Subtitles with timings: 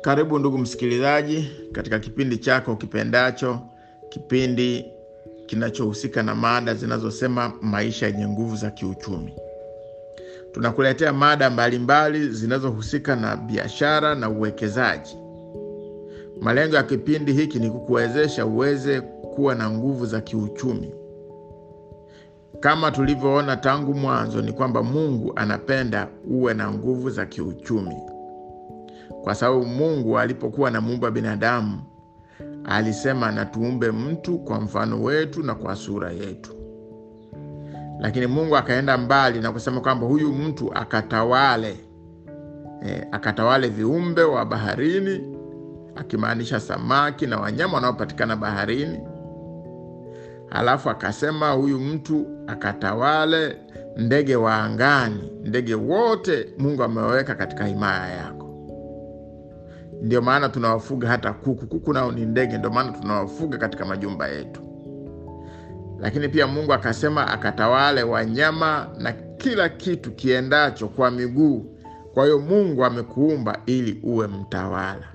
[0.00, 3.60] Karibu ndugu msikilizaji, katika kipindi chako kipendacho,
[4.08, 4.84] kipindi
[5.46, 9.34] kinachohusika na mada zinazosema maisha yenye nguvu za kiuchumi.
[10.52, 15.16] Tunakuletea mada mbalimbali zinazohusika na biashara na uwekezaji.
[16.40, 20.94] Malengo ya kipindi hiki ni kukuwezesha uweze kuwa na nguvu za kiuchumi.
[22.60, 27.96] Kama tulivyoona tangu mwanzo, ni kwamba Mungu anapenda uwe na nguvu za kiuchumi,
[29.24, 31.82] kwa sababu Mungu alipokuwa na muumba binadamu
[32.64, 36.50] alisema na tuumbe mtu kwa mfano wetu na kwa sura yetu.
[38.00, 41.76] Lakini Mungu akaenda mbali na kusema kwamba huyu mtu akatawale,
[42.86, 45.36] e, akatawale viumbe wa baharini,
[45.96, 48.98] akimaanisha samaki na wanyama wanaopatikana baharini.
[50.50, 53.56] Alafu akasema huyu mtu akatawale
[53.96, 55.32] ndege wa angani.
[55.44, 58.37] Ndege wote Mungu amewaweka katika himaya yako.
[60.02, 61.66] Ndio maana tunawafuga hata kuku.
[61.66, 64.60] Kuku nao ni ndege, ndio maana tunawafuga katika majumba yetu.
[66.00, 71.74] Lakini pia Mungu akasema akatawale wanyama na kila kitu kiendacho kwa miguu.
[72.14, 75.08] Kwa hiyo Mungu amekuumba ili uwe mtawala,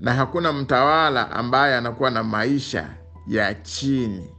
[0.00, 2.88] na hakuna mtawala ambaye anakuwa na maisha
[3.28, 4.30] ya chini.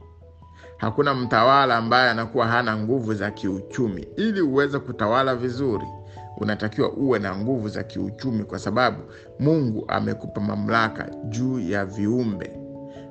[0.76, 4.08] Hakuna mtawala ambaye anakuwa hana nguvu za kiuchumi.
[4.16, 5.86] Ili uweze kutawala vizuri,
[6.40, 8.98] unatakiwa uwe na nguvu za kiuchumi, kwa sababu
[9.38, 12.50] Mungu amekupa mamlaka juu ya viumbe.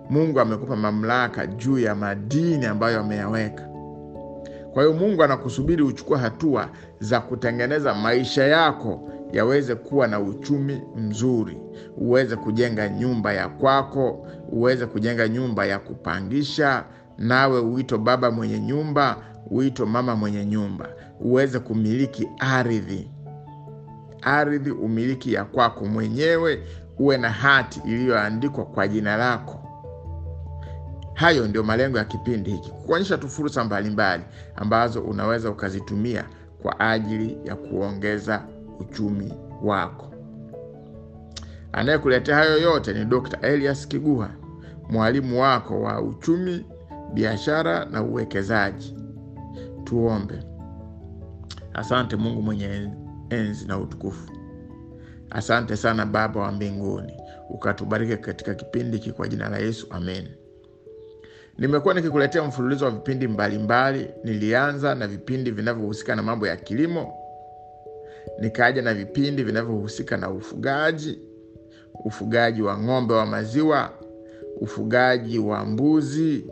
[0.10, 3.70] Mungu amekupa mamlaka juu ya madini ambayo ameyaweka.
[4.74, 6.70] Kwa hiyo Mungu anakusubiri uchukue hatua
[7.00, 11.58] za kutengeneza maisha yako yaweze kuwa na uchumi mzuri,
[11.98, 16.86] uweze kujenga nyumba ya kwako, uweze kujenga nyumba ya kupangisha,
[17.18, 19.18] nawe uito baba mwenye nyumba,
[19.52, 23.10] uito mama mwenye nyumba, uweze kumiliki ardhi,
[24.22, 26.64] ardhi umiliki ya kwako mwenyewe,
[27.00, 29.60] uwe na hati iliyoandikwa kwa jina lako.
[31.14, 34.24] Hayo ndio malengo ya kipindi hiki, kuonyesha tu fursa mbalimbali
[34.56, 36.26] ambazo unaweza ukazitumia
[36.62, 38.44] kwa ajili ya kuongeza
[38.80, 40.06] uchumi wako.
[41.72, 43.40] Anayekuletea hayo yote ni Dr.
[43.42, 44.30] Elias Kiguha,
[44.90, 46.66] mwalimu wako wa uchumi,
[47.14, 48.96] biashara na uwekezaji.
[49.84, 50.40] Tuombe.
[51.74, 52.90] Asante Mungu mwenye
[53.30, 54.32] enzi na utukufu,
[55.30, 57.14] asante sana Baba wa mbinguni,
[57.50, 60.28] ukatubariki katika kipindi hiki kwa jina la Yesu, amen.
[61.58, 64.14] Nimekuwa nikikuletea mfululizo wa vipindi mbalimbali mbali.
[64.24, 67.14] Nilianza na vipindi vinavyohusika na mambo ya kilimo,
[68.40, 71.20] nikaja na vipindi vinavyohusika na ufugaji,
[72.06, 73.94] ufugaji wa ng'ombe wa maziwa,
[74.62, 76.46] ufugaji wa mbuzi,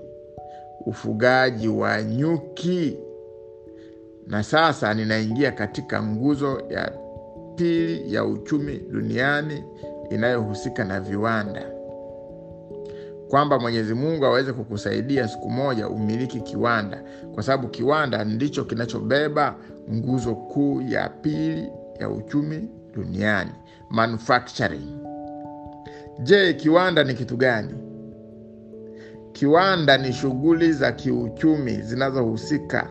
[0.86, 2.98] ufugaji wa nyuki,
[4.28, 6.92] na sasa ninaingia katika nguzo ya
[7.56, 9.64] pili ya uchumi duniani
[10.10, 11.78] inayohusika na viwanda
[13.30, 19.56] kwamba Mwenyezi Mungu aweze kukusaidia siku moja umiliki kiwanda, kwa sababu kiwanda ndicho kinachobeba
[19.94, 23.52] nguzo kuu ya pili ya uchumi duniani,
[23.90, 24.98] manufacturing.
[26.24, 27.74] Je, kiwanda ni kitu gani?
[29.32, 32.90] Kiwanda ni shughuli za kiuchumi zinazohusika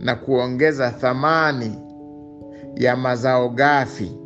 [0.00, 1.78] na kuongeza thamani
[2.74, 4.16] ya mazao ghafi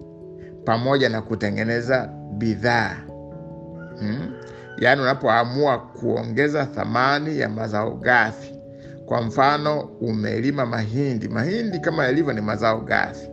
[0.65, 2.07] pamoja na kutengeneza
[2.39, 2.97] bidhaa
[3.99, 4.33] hmm?
[4.79, 8.55] Yaani, unapoamua kuongeza thamani ya mazao ghafi,
[9.07, 11.29] kwa mfano umelima mahindi.
[11.29, 13.29] Mahindi kama yalivyo ni mazao ghafi,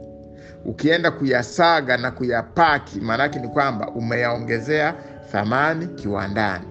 [0.65, 4.93] ukienda kuyasaga na kuyapaki, maanake ni kwamba umeyaongezea
[5.31, 6.65] thamani kiwandani.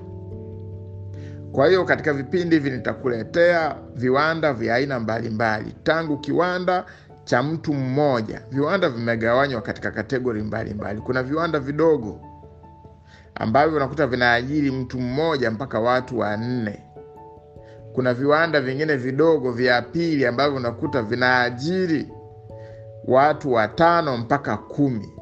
[1.53, 6.85] Kwa hiyo katika vipindi hivi nitakuletea viwanda vya aina mbalimbali, tangu kiwanda
[7.25, 8.43] cha mtu mmoja.
[8.51, 11.01] Viwanda vimegawanywa katika kategori mbalimbali.
[11.01, 12.21] Kuna viwanda vidogo
[13.35, 16.83] ambavyo unakuta vinaajiri mtu mmoja mpaka watu wanne.
[17.93, 22.09] Kuna viwanda vingine vidogo vya pili ambavyo unakuta vinaajiri
[23.05, 25.13] watu watano mpaka kumi.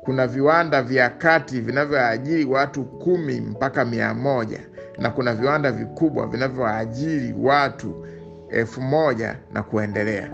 [0.00, 4.60] Kuna viwanda vya kati vinavyoajiri watu kumi mpaka mia moja
[4.98, 8.06] na kuna viwanda vikubwa vinavyoajiri watu
[8.50, 10.30] elfu moja na kuendelea.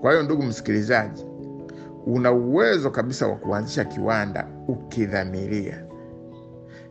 [0.00, 1.24] Kwa hiyo, ndugu msikilizaji,
[2.06, 5.84] una uwezo kabisa wa kuanzisha kiwanda ukidhamiria.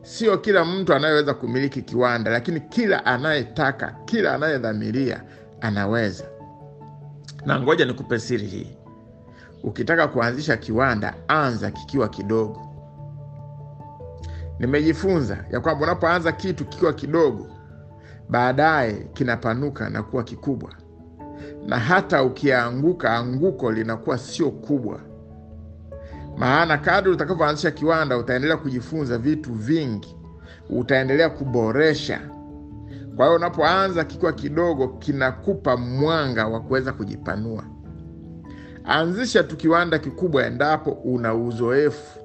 [0.02, 5.24] Sio kila mtu anayeweza kumiliki kiwanda, lakini kila anayetaka, kila anayedhamiria
[5.62, 6.24] anaweza.
[7.46, 8.78] Na ngoja nikupe siri hii:
[9.64, 12.71] ukitaka kuanzisha kiwanda, anza kikiwa kidogo.
[14.62, 17.48] Nimejifunza ya kwamba unapoanza kitu kikiwa kidogo,
[18.30, 20.72] baadaye kinapanuka na kuwa kikubwa,
[21.68, 25.00] na hata ukianguka, anguko linakuwa sio kubwa.
[26.38, 30.16] maana kadri utakavyoanzisha kiwanda utaendelea kujifunza vitu vingi,
[30.70, 32.20] utaendelea kuboresha.
[33.16, 37.64] Kwa hiyo unapoanza kikiwa kidogo, kinakupa mwanga wa kuweza kujipanua.
[38.86, 42.20] Anzisha tu kiwanda kikubwa endapo una uzoefu,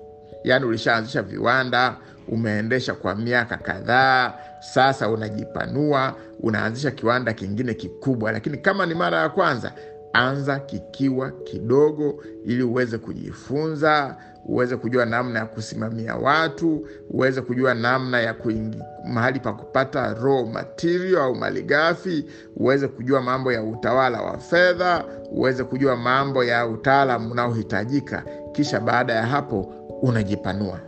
[0.45, 1.97] yaani ulishaanzisha viwanda,
[2.29, 8.33] umeendesha kwa miaka kadhaa, sasa unajipanua, unaanzisha kiwanda kingine kikubwa.
[8.33, 9.73] Lakini kama ni mara ya kwanza,
[10.13, 18.21] anza kikiwa kidogo, ili uweze kujifunza, uweze kujua namna ya kusimamia watu, uweze kujua namna
[18.21, 22.25] ya kuingi, mahali pa kupata raw material au malighafi,
[22.57, 28.25] uweze kujua mambo ya utawala wa fedha, uweze kujua mambo ya utaalamu unaohitajika.
[28.53, 29.61] Kisha baada ya hapo
[30.03, 30.81] unajipanua.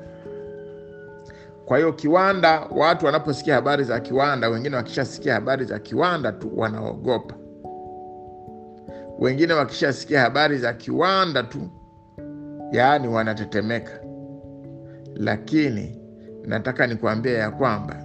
[1.68, 7.34] Kwa hiyo kiwanda, watu wanaposikia habari za kiwanda, wengine wakishasikia habari za kiwanda tu wanaogopa,
[9.18, 11.58] wengine wakishasikia habari za kiwanda tu
[12.72, 14.00] yaani wanatetemeka.
[15.14, 16.00] Lakini
[16.44, 17.96] nataka nikuambia ya kwamba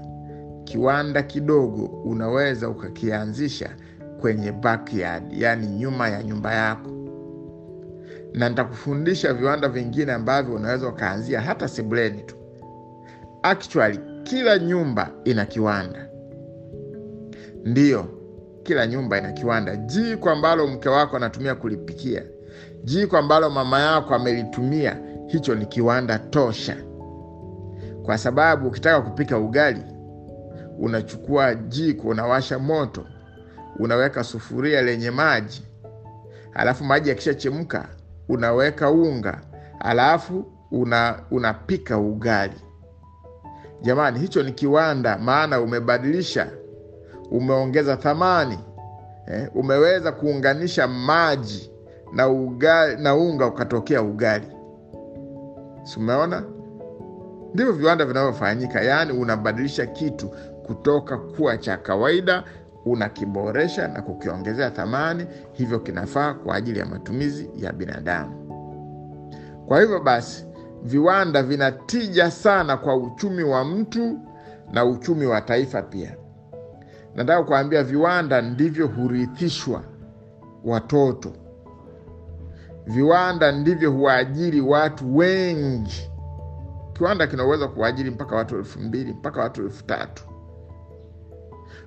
[0.64, 3.70] kiwanda kidogo unaweza ukakianzisha
[4.22, 6.90] kwenye backyard, yaani nyuma ya nyumba yako,
[8.34, 12.36] na nitakufundisha viwanda vingine ambavyo unaweza ukaanzia hata sebuleni tu.
[13.44, 16.08] Actually, kila nyumba ina kiwanda,
[17.66, 18.06] ndiyo,
[18.64, 19.76] kila nyumba ina kiwanda.
[19.76, 22.24] Jiko ambalo mke wako anatumia kulipikia
[22.84, 24.98] jiko ambalo mama yako amelitumia,
[25.28, 26.78] hicho ni kiwanda tosha,
[28.06, 29.82] kwa sababu ukitaka kupika ugali
[30.80, 33.06] unachukua jiko, unawasha moto,
[33.80, 35.64] unaweka sufuria lenye maji,
[36.54, 37.88] alafu maji yakishachemka
[38.30, 39.42] unaweka unga,
[39.80, 42.62] alafu una, unapika ugali.
[43.84, 46.48] Jamani, hicho ni kiwanda, maana umebadilisha,
[47.32, 48.60] umeongeza thamani
[49.28, 51.72] eh, umeweza kuunganisha maji
[52.14, 54.48] na ugali, na unga ukatokea ugali.
[55.84, 56.44] Si umeona?
[57.54, 60.30] Ndivyo viwanda vinavyofanyika, yaani unabadilisha kitu
[60.66, 62.44] kutoka kuwa cha kawaida,
[62.86, 68.44] unakiboresha na kukiongezea thamani, hivyo kinafaa kwa ajili ya matumizi ya binadamu.
[69.68, 70.46] Kwa hivyo basi,
[70.84, 74.20] viwanda vinatija sana kwa uchumi wa mtu
[74.72, 76.16] na uchumi wa taifa pia.
[77.16, 79.84] Nataka kuambia, viwanda ndivyo hurithishwa
[80.66, 81.32] watoto
[82.86, 86.10] viwanda ndivyo huwaajiri watu wengi.
[86.94, 90.24] Kiwanda kinaweza kuwaajiri mpaka watu elfu mbili mpaka watu elfu tatu.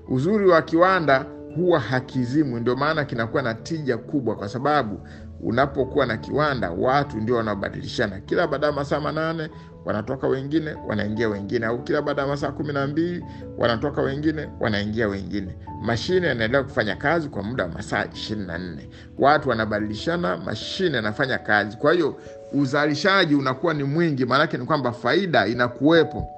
[0.09, 1.27] Uzuri wa kiwanda
[1.57, 5.01] huwa hakizimwi, ndio maana kinakuwa na tija kubwa, kwa sababu
[5.41, 8.21] unapokuwa na kiwanda watu ndio wanaobadilishana.
[8.21, 9.51] Kila baada ya masaa manane
[9.85, 13.25] wanatoka wengine, wanaingia wengine, au kila baada ya masaa kumi na mbili
[13.59, 15.57] wanatoka wengine, wanaingia wengine.
[15.83, 18.89] Mashine yanaendelea kufanya kazi kwa muda wa masaa ishirini na nne.
[19.19, 21.77] Watu wanabadilishana, mashine yanafanya kazi.
[21.77, 22.17] Kwa hiyo
[22.53, 26.29] uzalishaji unakuwa ni mwingi, maanake ni kwamba faida inakuwepo,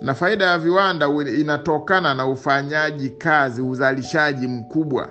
[0.00, 1.06] na faida ya viwanda
[1.38, 5.08] inatokana na ufanyaji kazi, uzalishaji mkubwa.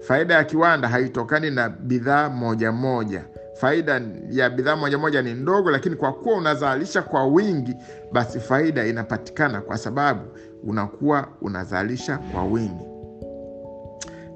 [0.00, 3.24] Faida ya kiwanda haitokani na bidhaa moja moja.
[3.54, 4.00] Faida
[4.30, 7.74] ya bidhaa moja moja ni ndogo, lakini kwa kuwa unazalisha kwa wingi,
[8.12, 10.20] basi faida inapatikana kwa sababu
[10.64, 12.84] unakuwa unazalisha kwa wingi.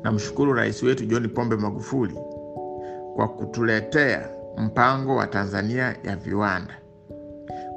[0.02, 2.14] Namshukuru Rais wetu John Pombe Magufuli
[3.16, 4.28] kwa kutuletea
[4.58, 6.74] mpango wa Tanzania ya viwanda,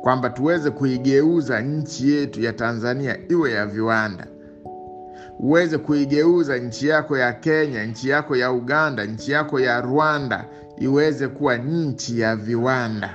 [0.01, 4.27] kwamba tuweze kuigeuza nchi yetu ya Tanzania iwe ya viwanda
[5.39, 10.45] uweze kuigeuza nchi yako ya Kenya, nchi yako ya Uganda, nchi yako ya Rwanda
[10.77, 13.09] iweze kuwa nchi ya viwanda.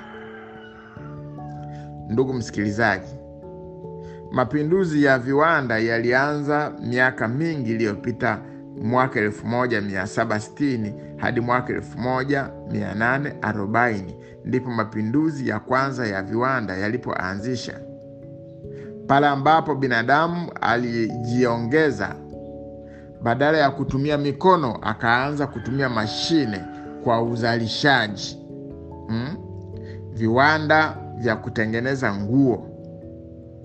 [2.09, 3.15] Ndugu msikilizaji,
[4.33, 8.39] mapinduzi ya viwanda yalianza miaka mingi iliyopita,
[8.83, 14.03] mwaka 1760 hadi mwaka 1840
[14.45, 17.81] ndipo mapinduzi ya kwanza ya viwanda yalipoanzisha
[19.11, 22.15] pale ambapo binadamu alijiongeza,
[23.23, 26.65] badala ya kutumia mikono akaanza kutumia mashine
[27.05, 28.39] kwa uzalishaji
[29.09, 29.37] hmm?
[30.13, 32.67] Viwanda vya kutengeneza nguo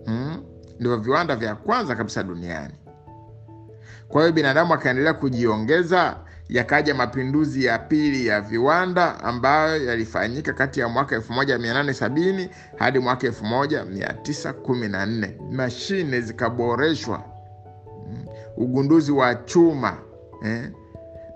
[0.06, 0.44] hmm?
[0.80, 2.74] Ndivyo viwanda vya kwanza kabisa duniani.
[4.08, 6.18] Kwa hiyo binadamu akaendelea kujiongeza,
[6.50, 15.30] yakaja mapinduzi ya pili ya viwanda ambayo yalifanyika kati ya mwaka 1870 hadi mwaka 1914.
[15.52, 17.24] Mashine zikaboreshwa,
[18.58, 19.98] ugunduzi wa chuma
[20.46, 20.70] eh?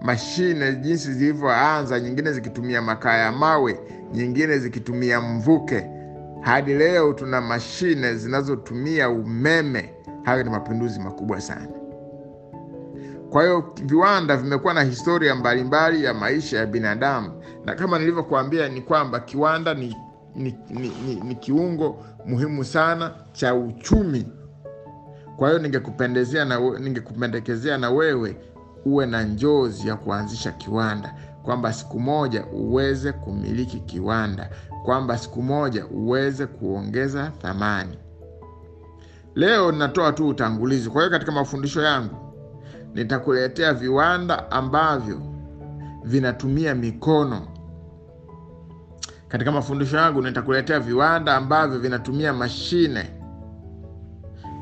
[0.01, 3.79] Mashine jinsi zilivyoanza, nyingine zikitumia makaa ya mawe,
[4.13, 5.85] nyingine zikitumia mvuke,
[6.41, 9.93] hadi leo tuna mashine zinazotumia umeme.
[10.23, 11.67] Hayo ni mapinduzi makubwa sana.
[13.29, 18.81] Kwa hiyo viwanda vimekuwa na historia mbalimbali ya maisha ya binadamu, na kama nilivyokuambia ni
[18.81, 19.95] kwamba kiwanda ni,
[20.35, 24.27] ni, ni, ni, ni kiungo muhimu sana cha uchumi.
[25.37, 28.37] Kwa hiyo ningekupendezea na ningekupendekezea na wewe
[28.85, 34.49] uwe na njozi ya kuanzisha kiwanda, kwamba siku moja uweze kumiliki kiwanda,
[34.85, 37.97] kwamba siku moja uweze kuongeza thamani.
[39.35, 40.89] Leo ninatoa tu utangulizi.
[40.89, 42.28] Kwa hiyo katika mafundisho yangu
[42.93, 45.21] nitakuletea viwanda ambavyo
[46.03, 47.47] vinatumia mikono.
[49.27, 53.09] Katika mafundisho yangu nitakuletea viwanda ambavyo vinatumia mashine.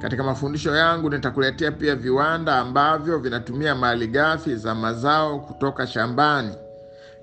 [0.02, 6.56] Katika mafundisho yangu nitakuletea pia viwanda ambavyo vinatumia malighafi za mazao kutoka shambani.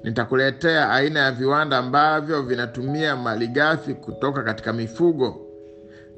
[0.02, 5.40] Nitakuletea aina ya viwanda ambavyo vinatumia malighafi kutoka katika mifugo.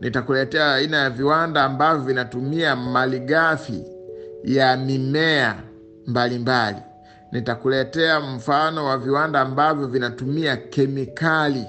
[0.01, 3.85] Nitakuletea aina ya viwanda ambavyo vinatumia malighafi
[4.47, 5.55] ya mimea
[6.07, 6.79] mbalimbali.
[7.33, 11.65] Nitakuletea mfano wa viwanda ambavyo vinatumia kemikali.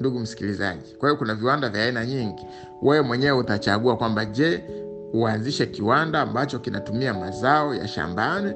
[0.00, 2.46] Ndugu msikilizaji, kwa hiyo kuna viwanda vya aina nyingi.
[2.82, 4.64] Wewe mwenyewe utachagua kwamba je,
[5.12, 8.52] uanzishe kiwanda ambacho kinatumia mazao ya shambani?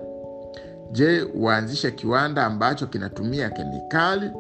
[0.93, 4.31] Je, uanzishe kiwanda ambacho kinatumia kemikali?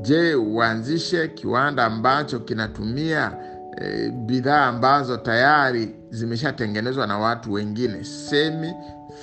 [0.00, 3.32] Je, uanzishe kiwanda ambacho kinatumia
[3.80, 8.72] e, bidhaa ambazo tayari zimeshatengenezwa na watu wengine, semi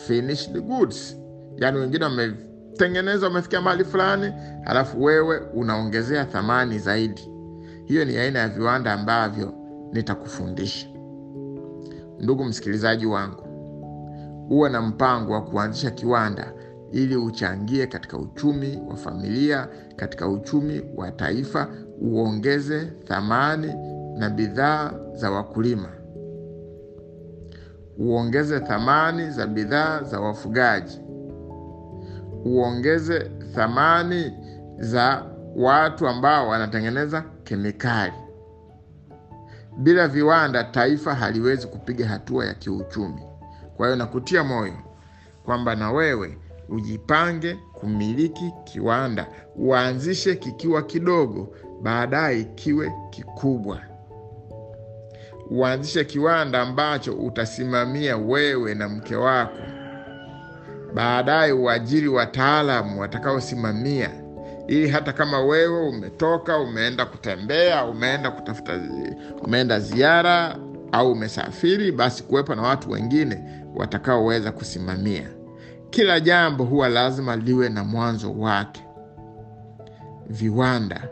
[0.07, 1.17] finished goods,
[1.57, 7.31] yaani wengine wametengeneza, wamefikia mahali fulani, halafu wewe unaongezea thamani zaidi.
[7.85, 9.53] Hiyo ni aina ya viwanda ambavyo
[9.93, 10.87] nitakufundisha.
[12.19, 13.43] Ndugu msikilizaji wangu,
[14.49, 16.53] uwe na mpango wa kuanzisha kiwanda
[16.91, 21.67] ili uchangie katika uchumi wa familia, katika uchumi wa taifa,
[22.01, 23.73] uongeze thamani
[24.17, 25.89] na bidhaa za wakulima,
[27.97, 30.99] uongeze thamani za bidhaa za wafugaji,
[32.45, 33.19] uongeze
[33.55, 34.33] thamani
[34.77, 35.25] za
[35.55, 38.13] watu ambao wanatengeneza kemikali.
[39.77, 43.21] Bila viwanda, taifa haliwezi kupiga hatua ya kiuchumi.
[43.77, 44.73] Kwa hiyo nakutia moyo
[45.45, 46.37] kwamba na wewe
[46.69, 53.79] ujipange kumiliki kiwanda, uanzishe kikiwa kidogo, baadaye kiwe kikubwa.
[55.49, 59.57] Uanzishe kiwanda ambacho utasimamia wewe na mke wako,
[60.93, 64.09] baadaye uajiri wataalamu watakaosimamia,
[64.67, 68.79] ili hata kama wewe umetoka umeenda kutembea, umeenda kutafuta,
[69.43, 70.57] umeenda ziara
[70.91, 73.43] au umesafiri, basi kuwepo na watu wengine
[73.75, 75.29] watakaoweza kusimamia.
[75.89, 78.83] Kila jambo huwa lazima liwe na mwanzo wake.
[80.29, 81.07] Viwanda,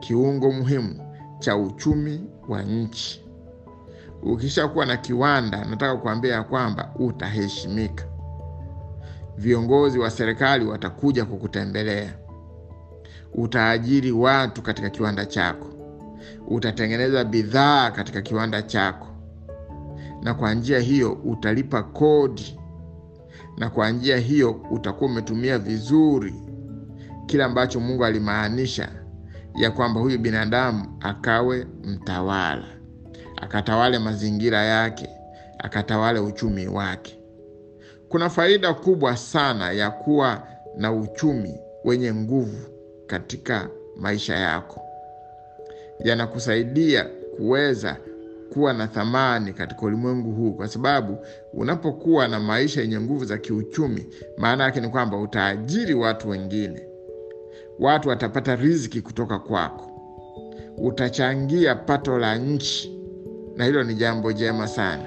[0.00, 0.94] kiungo muhimu
[1.38, 3.24] cha uchumi wa nchi.
[4.22, 8.04] Ukishakuwa na kiwanda, nataka kuambia ya kwamba utaheshimika.
[9.36, 12.14] Viongozi wa serikali watakuja kukutembelea.
[13.34, 15.66] Utaajiri watu katika kiwanda chako,
[16.48, 19.06] utatengeneza bidhaa katika kiwanda chako,
[20.22, 22.58] na kwa njia hiyo utalipa kodi
[23.56, 26.34] na kwa njia hiyo utakuwa umetumia vizuri
[27.26, 28.88] kile ambacho Mungu alimaanisha
[29.56, 32.64] ya kwamba huyu binadamu akawe mtawala,
[33.36, 35.08] akatawale mazingira yake,
[35.58, 37.18] akatawale uchumi wake.
[38.08, 40.42] Kuna faida kubwa sana ya kuwa
[40.76, 42.68] na uchumi wenye nguvu
[43.06, 44.82] katika maisha yako.
[46.04, 47.04] Yanakusaidia
[47.36, 47.96] kuweza
[48.52, 51.18] kuwa na thamani katika ulimwengu huu, kwa sababu
[51.52, 54.06] unapokuwa na maisha yenye nguvu za kiuchumi,
[54.38, 56.82] maana yake ni kwamba utaajiri watu wengine,
[57.78, 59.90] watu watapata riziki kutoka kwako,
[60.78, 63.00] utachangia pato la nchi,
[63.56, 65.04] na hilo ni jambo jema sana.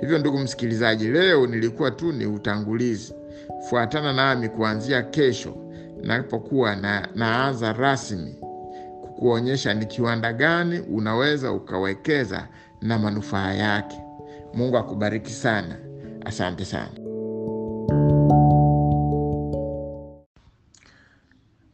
[0.00, 3.14] Hivyo ndugu msikilizaji, leo nilikuwa tu ni utangulizi.
[3.68, 5.54] Fuatana nami kuanzia kesho
[6.02, 8.34] napokuwa na, naanza rasmi
[9.02, 12.48] kukuonyesha ni kiwanda gani unaweza ukawekeza
[12.82, 13.96] na manufaa yake.
[14.54, 15.76] Mungu akubariki sana.
[16.24, 16.90] Asante sana.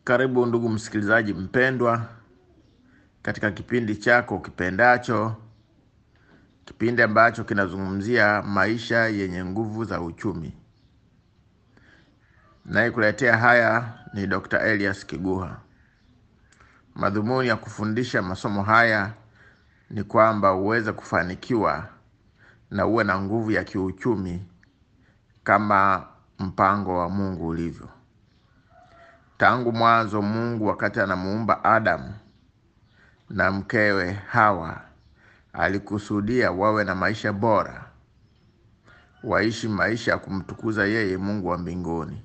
[0.04, 2.06] Karibu ndugu msikilizaji mpendwa,
[3.22, 5.36] katika kipindi chako kipendacho,
[6.64, 10.52] kipindi ambacho kinazungumzia maisha yenye nguvu za uchumi.
[12.64, 14.58] Nayekuletea haya ni Dr.
[14.60, 15.60] Elias Kiguha.
[16.94, 19.12] Madhumuni ya kufundisha masomo haya
[19.90, 21.88] ni kwamba uweze kufanikiwa
[22.70, 24.44] na uwe na nguvu ya kiuchumi
[25.44, 26.06] kama
[26.38, 27.88] mpango wa Mungu ulivyo.
[29.40, 32.14] Tangu mwanzo, Mungu wakati anamuumba Adamu
[33.30, 34.80] na mkewe Hawa
[35.52, 37.84] alikusudia wawe na maisha bora,
[39.24, 42.22] waishi maisha ya kumtukuza yeye Mungu wa mbinguni.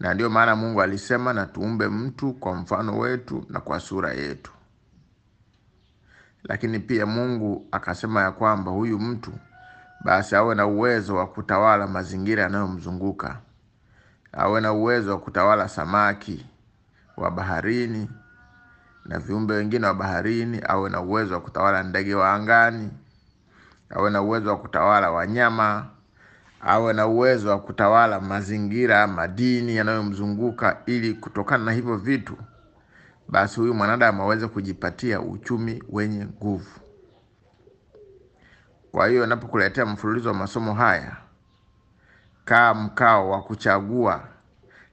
[0.00, 4.52] na ndiyo maana Mungu alisema na tuumbe mtu kwa mfano wetu na kwa sura yetu.
[6.44, 9.32] Lakini pia Mungu akasema ya kwamba huyu mtu
[10.04, 13.40] basi awe na uwezo wa kutawala mazingira yanayomzunguka,
[14.32, 16.46] awe na uwezo wa kutawala samaki
[17.16, 18.10] wa baharini
[19.04, 22.90] na viumbe wengine wa baharini, awe na uwezo wa kutawala ndege wa angani,
[23.90, 25.86] awe na uwezo wa kutawala wanyama,
[26.60, 32.36] awe na uwezo wa kutawala mazingira, madini yanayomzunguka, ili kutokana na hivyo vitu
[33.28, 36.80] basi huyu mwanadamu aweze kujipatia uchumi wenye nguvu.
[38.92, 41.16] Kwa hiyo napokuletea mfululizo wa masomo haya,
[42.48, 44.22] kaa mkao wa kuchagua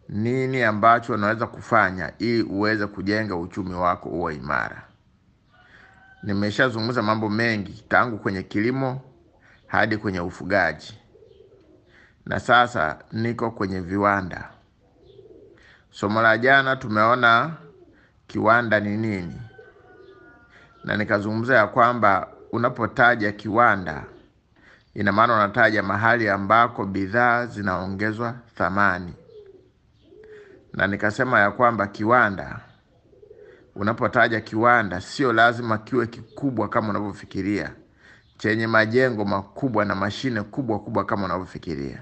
[0.09, 4.83] nini ambacho unaweza kufanya ili uweze kujenga uchumi wako uwe imara.
[6.23, 9.01] Nimeshazungumza mambo mengi tangu kwenye kilimo
[9.67, 10.97] hadi kwenye ufugaji,
[12.25, 14.49] na sasa niko kwenye viwanda.
[15.91, 17.53] Somo la jana tumeona
[18.27, 19.41] kiwanda ni nini,
[20.83, 24.03] na nikazungumza ya kwamba unapotaja kiwanda,
[24.95, 29.13] ina maana unataja mahali ambako bidhaa zinaongezwa thamani,
[30.73, 32.59] na nikasema ya kwamba kiwanda,
[33.75, 37.71] unapotaja kiwanda, sio lazima kiwe kikubwa kama unavyofikiria,
[38.37, 42.01] chenye majengo makubwa na mashine kubwa kubwa kama unavyofikiria.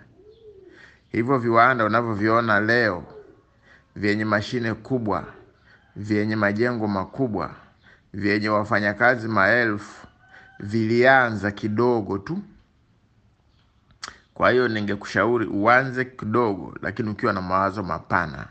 [1.12, 3.04] Hivyo viwanda unavyoviona leo
[3.96, 5.26] vyenye mashine kubwa,
[5.96, 7.52] vyenye majengo makubwa,
[8.14, 10.08] vyenye wafanyakazi maelfu,
[10.60, 12.40] vilianza kidogo tu.
[14.34, 18.48] Kwa hiyo ningekushauri uanze kidogo, lakini ukiwa na mawazo mapana.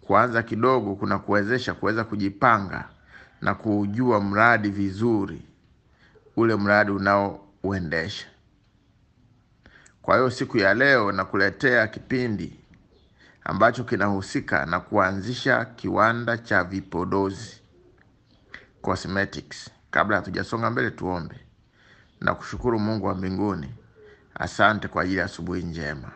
[0.00, 2.88] Kuanza kidogo kuna kuwezesha kuweza kujipanga
[3.42, 5.42] na kuujua mradi vizuri,
[6.36, 8.26] ule mradi unaouendesha.
[10.02, 12.60] Kwa hiyo siku ya leo nakuletea kipindi
[13.44, 17.60] ambacho kinahusika na kuanzisha kiwanda cha vipodozi
[18.82, 19.70] cosmetics.
[19.90, 21.36] Kabla hatujasonga mbele, tuombe
[22.20, 23.74] na kushukuru Mungu wa mbinguni.
[24.38, 26.10] Asante kwa ajili ya asubuhi njema,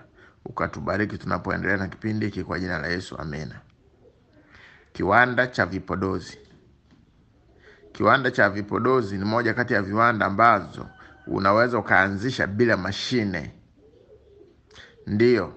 [0.44, 3.60] ukatubariki tunapoendelea na kipindi hiki kwa jina la Yesu, amina.
[4.92, 6.38] Kiwanda cha vipodozi.
[7.92, 10.86] Kiwanda cha vipodozi ni moja kati ya viwanda ambazo
[11.26, 13.52] unaweza ukaanzisha bila mashine,
[15.06, 15.54] ndiyo.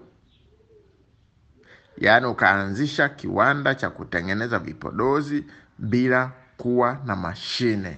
[1.98, 5.46] Yaani ukaanzisha kiwanda cha kutengeneza vipodozi
[5.80, 7.98] bila kuwa na mashine,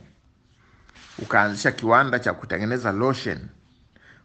[1.19, 3.39] ukaanzisha kiwanda cha kutengeneza lotion,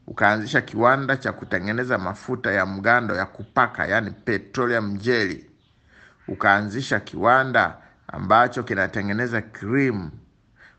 [0.06, 5.50] ukaanzisha kiwanda cha kutengeneza mafuta ya mgando ya kupaka, yani petroleum jelly,
[6.28, 7.76] ukaanzisha kiwanda
[8.08, 10.10] ambacho kinatengeneza cream,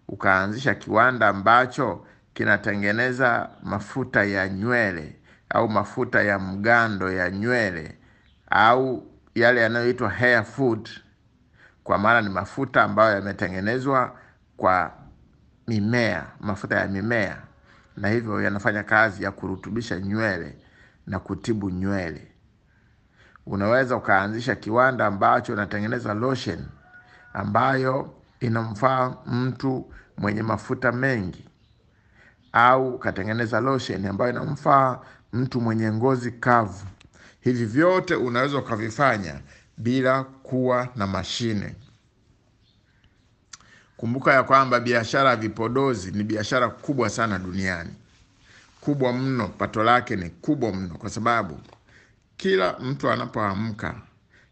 [0.07, 5.15] ukaanzisha kiwanda ambacho kinatengeneza mafuta ya nywele
[5.49, 7.97] au mafuta ya mgando ya nywele
[8.49, 10.89] au yale yanayoitwa hair food,
[11.83, 14.19] kwa maana ni mafuta ambayo yametengenezwa
[14.57, 14.91] kwa
[15.67, 17.37] mimea, mafuta ya mimea,
[17.97, 20.57] na hivyo yanafanya kazi ya kurutubisha nywele
[21.07, 22.27] na kutibu nywele.
[23.45, 26.65] Unaweza ukaanzisha kiwanda ambacho unatengeneza lotion
[27.33, 31.49] ambayo inamfaa mtu mwenye mafuta mengi,
[32.53, 34.99] au ukatengeneza lotion ambayo inamfaa
[35.33, 36.85] mtu mwenye ngozi kavu.
[37.41, 39.39] Hivi vyote unaweza ukavifanya
[39.77, 41.75] bila kuwa na mashine.
[44.03, 47.89] Kumbuka ya kwamba biashara ya vipodozi ni biashara kubwa sana duniani,
[48.81, 49.47] kubwa mno.
[49.47, 51.59] Pato lake ni kubwa mno, kwa sababu
[52.37, 53.95] kila mtu anapoamka,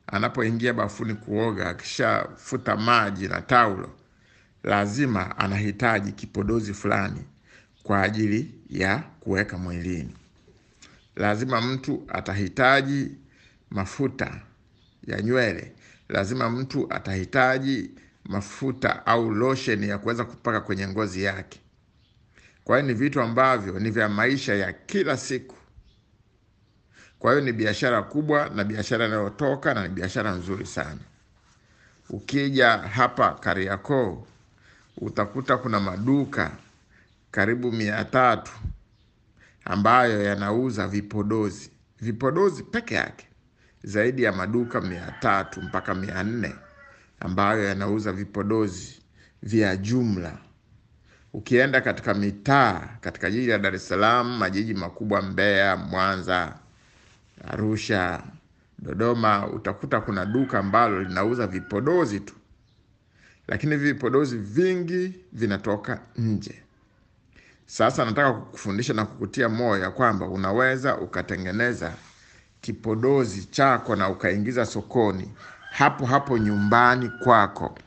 [0.07, 3.89] anapoingia bafuni kuoga, akishafuta maji na taulo,
[4.63, 7.21] lazima anahitaji kipodozi fulani
[7.83, 10.15] kwa ajili ya kuweka mwilini.
[11.15, 13.11] Lazima mtu atahitaji
[13.71, 14.41] mafuta
[15.07, 15.71] ya nywele,
[16.09, 17.91] lazima mtu atahitaji
[18.25, 21.59] mafuta au losheni ya kuweza kupaka kwenye ngozi yake.
[22.63, 25.55] Kwa hiyo ni vitu ambavyo ni vya maisha ya kila siku.
[27.19, 30.99] Kwa hiyo ni biashara kubwa na biashara inayotoka na ni biashara nzuri sana.
[32.09, 34.27] Ukija hapa Kariakoo
[34.97, 36.51] utakuta kuna maduka
[37.31, 38.51] karibu mia tatu
[39.65, 43.27] ambayo yanauza vipodozi, vipodozi peke yake,
[43.83, 46.55] zaidi ya maduka mia tatu mpaka mia nne
[47.21, 49.01] ambayo yanauza vipodozi
[49.43, 50.37] vya jumla.
[51.33, 56.53] Ukienda katika mitaa katika jiji la Dar es Salaam, majiji makubwa Mbeya, Mwanza,
[57.47, 58.23] Arusha,
[58.79, 62.33] Dodoma, utakuta kuna duka ambalo linauza vipodozi tu,
[63.47, 66.61] lakini vipodozi vingi vinatoka nje.
[67.65, 71.93] Sasa nataka kukufundisha na kukutia moyo ya kwamba unaweza ukatengeneza
[72.61, 75.31] kipodozi chako na ukaingiza sokoni
[75.71, 77.77] hapo hapo nyumbani kwako.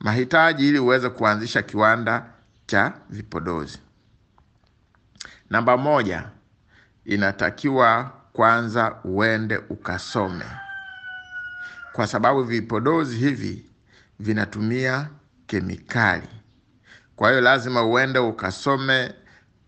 [0.00, 2.26] Mahitaji ili uweze kuanzisha kiwanda
[2.66, 3.78] cha vipodozi.
[5.50, 6.28] Namba moja,
[7.04, 10.44] inatakiwa kwanza uende ukasome,
[11.92, 13.70] kwa sababu vipodozi hivi
[14.18, 15.08] vinatumia
[15.46, 16.28] kemikali.
[17.16, 19.14] Kwa hiyo lazima uende ukasome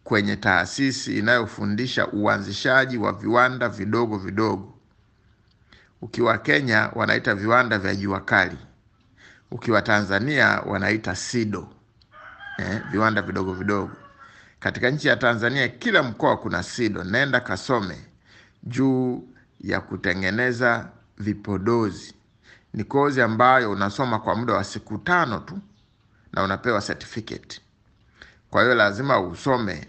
[0.05, 4.74] kwenye taasisi inayofundisha uanzishaji wa viwanda vidogo vidogo.
[6.05, 8.59] Ukiwa Kenya wanaita viwanda vya jua kali,
[9.51, 11.69] ukiwa Tanzania wanaita SIDO,
[12.59, 13.91] eh, viwanda vidogo vidogo.
[14.61, 17.05] Katika nchi ya Tanzania kila mkoa kuna SIDO.
[17.05, 17.97] Nenda kasome
[18.63, 19.29] juu
[19.61, 20.89] ya kutengeneza
[21.19, 22.15] vipodozi.
[22.75, 25.59] Ni kozi ambayo unasoma kwa muda wa siku tano tu
[26.33, 27.61] na unapewa certificate.
[28.51, 29.89] Kwa hiyo lazima usome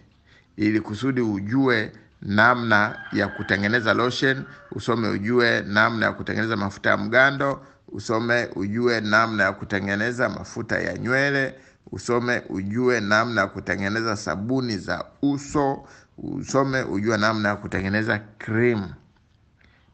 [0.58, 1.92] ili kusudi ujue
[2.26, 9.44] namna ya kutengeneza lotion, usome ujue namna ya kutengeneza mafuta ya mgando, usome ujue namna
[9.44, 11.56] ya kutengeneza mafuta ya nywele,
[11.92, 18.94] usome ujue namna ya kutengeneza sabuni za uso, usome ujue namna ya kutengeneza cream.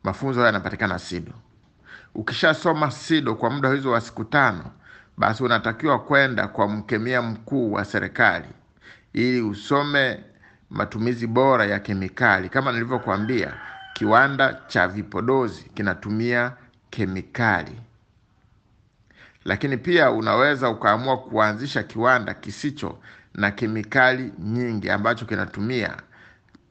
[0.03, 1.31] Mafunzo haya yanapatikana SIDO.
[2.15, 4.63] Ukishasoma SIDO kwa muda hizo wa siku tano,
[5.17, 8.47] basi unatakiwa kwenda kwa mkemia mkuu wa serikali
[9.13, 10.23] ili usome
[10.71, 12.49] matumizi bora ya kemikali.
[12.49, 13.53] Kama nilivyokuambia,
[13.93, 16.53] kiwanda cha vipodozi kinatumia
[16.89, 17.81] kemikali,
[19.45, 22.97] lakini pia unaweza ukaamua kuanzisha kiwanda kisicho
[23.33, 25.97] na kemikali nyingi, ambacho kinatumia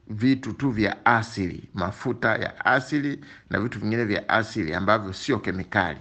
[0.07, 5.99] vitu tu vya asili, mafuta ya asili na vitu vingine vya asili ambavyo sio kemikali.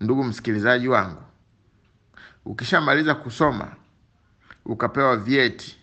[0.00, 1.22] Ndugu msikilizaji wangu,
[2.44, 3.68] ukishamaliza kusoma
[4.64, 5.77] ukapewa vyeti,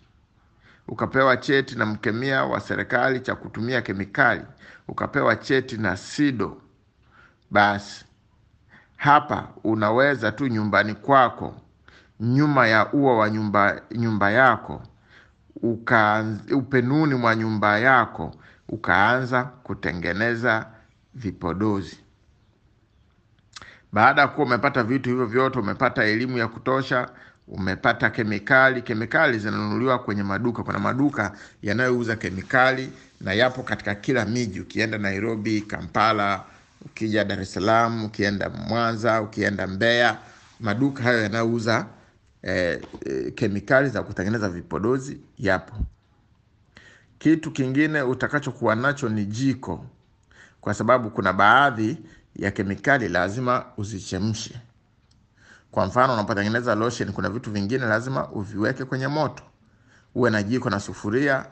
[0.88, 4.42] ukapewa cheti na mkemia wa serikali cha kutumia kemikali,
[4.88, 6.56] ukapewa cheti na SIDO,
[7.50, 8.04] basi
[8.96, 11.54] hapa unaweza tu nyumbani kwako,
[12.20, 14.82] nyuma ya ua wa nyumba, nyumba yako
[15.62, 18.34] uka, upenuni mwa nyumba yako
[18.68, 20.66] ukaanza kutengeneza
[21.14, 21.98] vipodozi.
[23.92, 27.08] Baada ya kuwa umepata vitu hivyo vyote, umepata elimu ya kutosha,
[27.48, 28.82] umepata kemikali.
[28.82, 30.62] Kemikali zinanunuliwa kwenye maduka.
[30.62, 31.32] Kuna maduka
[31.62, 34.60] yanayouza kemikali na yapo katika kila miji.
[34.60, 36.44] Ukienda Nairobi, Kampala,
[36.84, 40.18] ukija Dar es Salaam, ukienda Mwanza, ukienda Mbeya,
[40.60, 41.86] maduka hayo yanayouza
[42.42, 45.74] eh, eh, kemikali za kutengeneza vipodozi yapo.
[47.18, 49.86] Kitu kingine utakachokuwa nacho ni jiko,
[50.60, 51.96] kwa sababu kuna baadhi
[52.36, 54.60] ya kemikali lazima uzichemshe.
[55.76, 59.42] Kwa mfano, unapotengeneza lotion, kuna vitu vingine lazima uviweke kwenye moto.
[60.14, 61.44] Uwe na jiko na sufuria,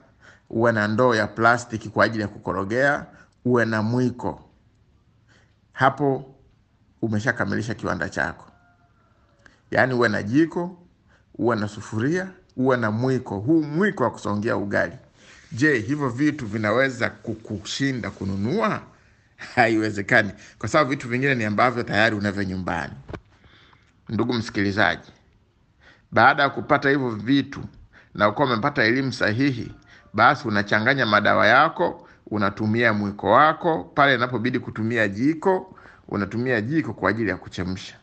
[0.51, 3.07] uwe na ndoo ya plastiki kwa ajili ya kukorogea,
[3.45, 4.41] uwe na mwiko.
[5.73, 6.35] Hapo
[7.03, 8.45] umeshakamilisha kiwanda chako.
[9.71, 10.77] Yaani uwe na jiko,
[11.35, 13.39] uwe na sufuria, uwe na mwiko.
[13.39, 14.97] Huu mwiko wa kusongea ugali.
[15.53, 18.83] Je, hivyo vitu vinaweza kukushinda kununua?
[19.55, 22.93] Haiwezekani, kwa sababu vitu vingine ni ambavyo tayari unavyo nyumbani.
[24.09, 25.13] Ndugu msikilizaji,
[26.13, 27.61] baada ya kupata hivyo vitu
[28.15, 29.73] na ukawa umepata elimu sahihi,
[30.15, 33.85] basi unachanganya madawa yako, unatumia mwiko wako.
[33.95, 35.75] Pale inapobidi kutumia jiko,
[36.09, 37.97] unatumia jiko kwa ajili ya kuchemsha.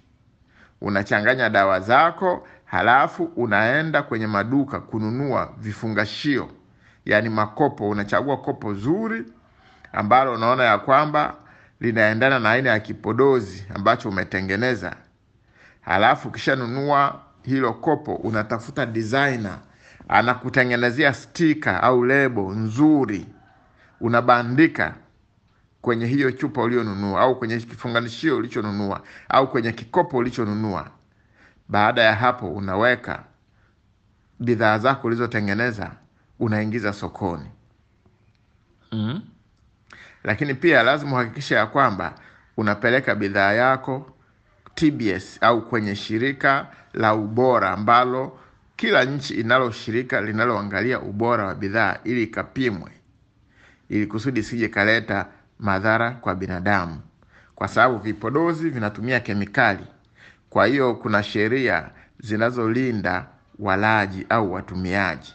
[0.81, 6.49] Unachanganya dawa zako, halafu unaenda kwenye maduka kununua vifungashio,
[7.05, 7.89] yaani makopo.
[7.89, 9.25] Unachagua kopo zuri
[9.93, 11.35] ambalo unaona ya kwamba
[11.79, 14.95] linaendana na aina ya kipodozi ambacho umetengeneza.
[15.81, 19.59] Halafu ukishanunua hilo kopo, unatafuta designer
[20.07, 23.25] anakutengenezea stika au lebo nzuri,
[24.01, 24.95] unabandika
[25.81, 30.87] kwenye hiyo chupa ulionunua au kwenye kifunganishio ulichonunua au kwenye kikopo ulichonunua.
[31.69, 33.23] Baada ya hapo, unaweka
[34.39, 35.91] bidhaa zako ulizotengeneza,
[36.39, 37.49] unaingiza sokoni.
[38.91, 39.21] mm.
[40.23, 42.13] Lakini pia lazima uhakikishe ya kwamba
[42.57, 44.11] unapeleka bidhaa yako
[44.75, 48.39] TBS au kwenye shirika la ubora ambalo
[48.75, 52.91] kila nchi inalo shirika linaloangalia ubora wa bidhaa ili ikapimwe,
[53.89, 55.25] ili kusudi isije kaleta
[55.59, 57.01] madhara kwa binadamu,
[57.55, 59.85] kwa sababu vipodozi vinatumia kemikali.
[60.49, 63.25] Kwa hiyo kuna sheria zinazolinda
[63.59, 65.33] walaji au watumiaji,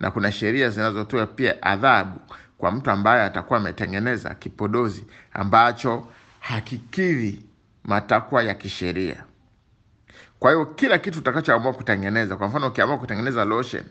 [0.00, 2.20] na kuna sheria zinazotoa pia adhabu
[2.58, 6.06] kwa mtu ambaye atakuwa ametengeneza kipodozi ambacho
[6.40, 7.44] hakikidhi
[7.84, 9.24] matakwa ya kisheria.
[10.38, 13.84] Kwa hiyo kila kitu utakachoamua kutengeneza, kwa mfano ukiamua kutengeneza lotion,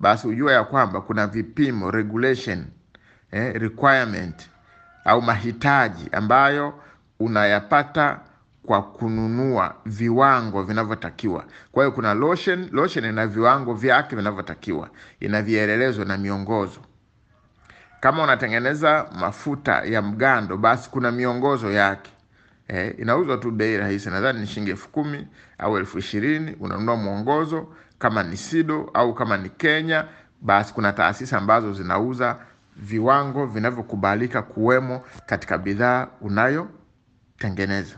[0.00, 2.64] basi ujua ya kwamba kuna vipimo regulation,
[3.30, 4.50] eh, requirement
[5.04, 6.74] au mahitaji ambayo
[7.20, 8.20] unayapata
[8.66, 11.44] kwa kununua viwango vinavyotakiwa.
[11.72, 14.90] Kwa hiyo kuna lotion, lotion ina viwango vyake vinavyotakiwa,
[15.20, 16.80] ina vielelezo na miongozo.
[18.00, 22.10] Kama unatengeneza mafuta ya mgando, basi kuna miongozo yake.
[22.68, 25.26] Eh, inauzwa tu bei rahisi, nadhani ni shilingi elfu kumi
[25.58, 26.54] au elfu ishirini.
[26.60, 27.74] Unanunua mwongozo.
[27.98, 30.04] Kama ni Sido au kama ni Kenya,
[30.42, 32.36] basi kuna taasisi ambazo zinauza
[32.76, 37.96] viwango vinavyokubalika kuwemo katika bidhaa unayotengeneza.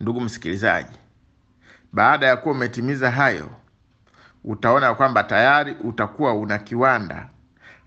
[0.00, 0.98] Ndugu msikilizaji,
[1.92, 3.50] baada ya kuwa umetimiza hayo,
[4.44, 7.28] utaona kwamba tayari utakuwa una kiwanda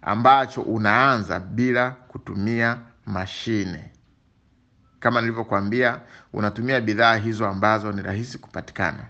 [0.02, 3.92] ambacho unaanza bila kutumia mashine.
[5.00, 6.00] Kama nilivyokuambia,
[6.34, 9.06] unatumia bidhaa hizo ambazo ni rahisi kupatikana.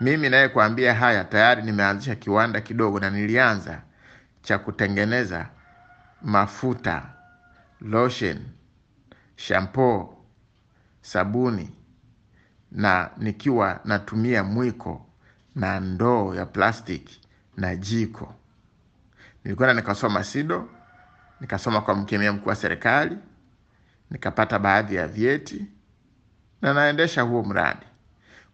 [0.00, 3.82] Mimi nayekuambia haya, tayari nimeanzisha kiwanda kidogo, na nilianza
[4.42, 5.46] cha kutengeneza
[6.22, 7.02] mafuta,
[7.80, 8.38] lotion,
[9.36, 10.14] shampoo,
[11.00, 11.70] sabuni
[12.72, 15.06] na nikiwa natumia mwiko
[15.54, 17.20] na ndoo ya plastiki
[17.56, 18.34] na jiko.
[19.44, 20.68] Nilikwenda nikasoma Sido,
[21.40, 23.16] nikasoma kwa mkemia mkuu wa serikali,
[24.10, 25.66] nikapata baadhi ya vyeti
[26.62, 27.86] na naendesha huo mradi.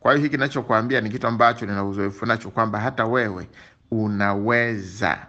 [0.01, 3.49] Kwa hiyo hiki nachokuambia ni kitu ambacho nina uzoefu nacho kwamba hata wewe
[3.91, 5.27] unaweza.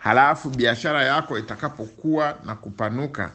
[0.00, 3.30] Halafu biashara yako itakapokuwa na kupanuka,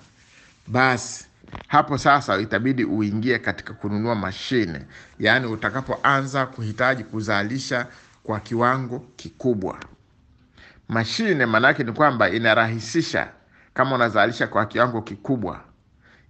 [0.68, 1.26] basi
[1.68, 4.86] hapo sasa itabidi uingie katika kununua mashine,
[5.20, 7.88] yaani utakapoanza kuhitaji kuzalisha
[8.24, 9.80] kwa kiwango kikubwa.
[10.90, 13.28] Mashine maanake ni kwamba inarahisisha.
[13.74, 15.60] Kama unazalisha kwa kiwango kikubwa,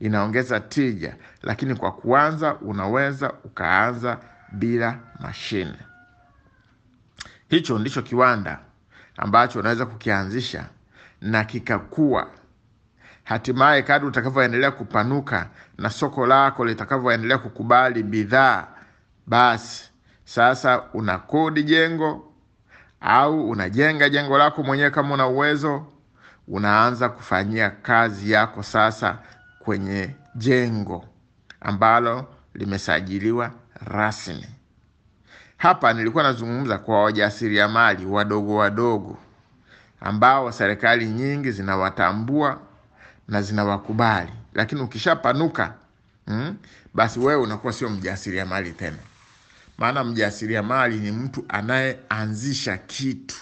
[0.02, 4.18] inaongeza tija, lakini kwa kuanza, unaweza ukaanza
[4.52, 5.78] bila mashine.
[7.50, 8.60] Hicho ndicho kiwanda
[9.18, 10.66] ambacho unaweza kukianzisha
[11.22, 12.28] na kikakua.
[13.24, 18.68] Hatimaye kadri utakavyoendelea kupanuka na soko lako litakavyoendelea kukubali bidhaa,
[19.28, 19.90] basi
[20.24, 22.34] sasa una kodi jengo
[23.02, 25.86] au unajenga jengo lako mwenyewe kama una uwezo,
[26.48, 29.18] unaanza kufanyia kazi yako sasa
[29.64, 31.06] kwenye jengo
[31.62, 33.52] ambalo limesajiliwa
[33.86, 34.46] rasmi.
[35.58, 39.18] Hapa nilikuwa nazungumza kwa wajasiriamali wadogo wadogo
[40.02, 42.60] ambao serikali nyingi zinawatambua
[43.28, 45.74] na zinawakubali, lakini ukishapanuka
[46.28, 46.56] mm,
[46.94, 48.98] basi wewe unakuwa sio mjasiriamali tena.
[49.78, 53.36] Maana mjasiriamali ni mtu anayeanzisha kitu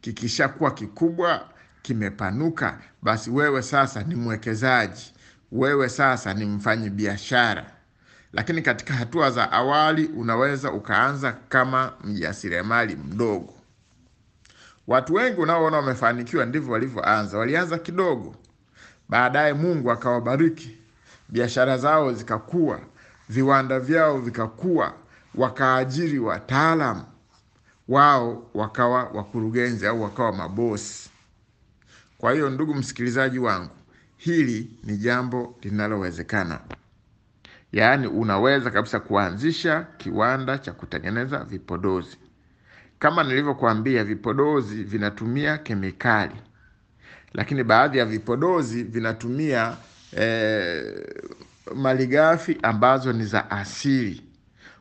[0.00, 1.48] kikishakuwa kikubwa,
[1.88, 5.12] kimepanuka, basi wewe sasa ni mwekezaji,
[5.52, 7.66] wewe sasa ni mfanyi biashara.
[8.32, 13.54] Lakini katika hatua za awali unaweza ukaanza kama mjasiriamali mdogo.
[14.86, 17.38] Watu wengi unaoona wamefanikiwa ndivyo walivyoanza.
[17.38, 18.34] Walianza kidogo,
[19.08, 20.78] baadaye Mungu akawabariki,
[21.28, 22.80] biashara zao zikakua,
[23.28, 24.94] viwanda vyao vikakua,
[25.34, 27.02] wakaajiri wataalamu
[27.88, 31.10] wao, wakawa wakurugenzi au wakawa mabosi.
[32.18, 33.70] Kwa hiyo, ndugu msikilizaji wangu,
[34.16, 36.60] hili ni jambo linalowezekana.
[37.72, 42.18] Yaani unaweza kabisa kuanzisha kiwanda cha kutengeneza vipodozi.
[42.98, 46.34] Kama nilivyokuambia, vipodozi vinatumia kemikali,
[47.32, 49.76] lakini baadhi ya vipodozi vinatumia
[50.16, 51.04] eh,
[51.74, 54.22] malighafi ambazo ni za asili.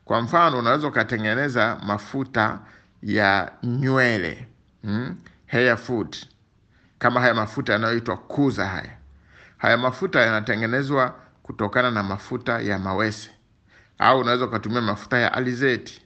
[0.06, 2.60] Kwa mfano, unaweza ukatengeneza mafuta
[3.04, 4.47] ya nywele
[4.82, 5.15] hmm?
[5.47, 6.15] hair food,
[6.99, 8.65] kama haya mafuta yanayoitwa kuza.
[8.67, 8.97] Haya
[9.57, 13.31] haya mafuta yanatengenezwa kutokana na mafuta ya mawese,
[13.99, 16.01] au unaweza ukatumia mafuta ya alizeti,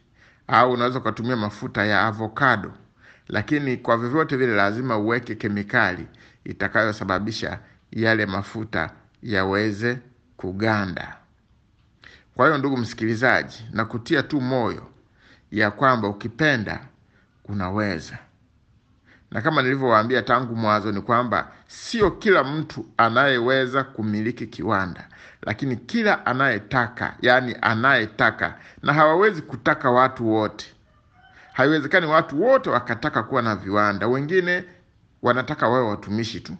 [0.47, 2.73] au unaweza ukatumia mafuta ya avocado.
[3.27, 6.07] Lakini kwa vyovyote vile lazima uweke kemikali
[6.43, 7.59] itakayosababisha
[7.91, 8.89] yale mafuta
[9.23, 9.99] yaweze
[10.37, 11.17] kuganda.
[12.35, 14.87] Kwa hiyo, ndugu msikilizaji, na kutia tu moyo
[15.51, 16.79] ya kwamba ukipenda
[17.45, 18.17] unaweza,
[19.31, 25.07] na kama nilivyowaambia tangu mwanzo ni kwamba sio kila mtu anayeweza kumiliki kiwanda,
[25.41, 30.65] lakini kila anayetaka, yani anayetaka, na hawawezi kutaka watu wote.
[31.53, 34.07] Haiwezekani watu wote wakataka kuwa na viwanda.
[34.07, 34.63] Wengine
[35.21, 36.57] wanataka wawe watumishi tu,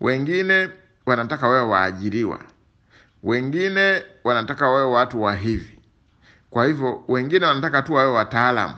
[0.00, 0.70] wengine
[1.06, 2.38] wanataka wawe waajiriwa,
[3.22, 5.78] wengine wanataka wawe watu wa hivi.
[6.50, 8.74] Kwa hivyo, wengine wanataka tu wawe wataalamu.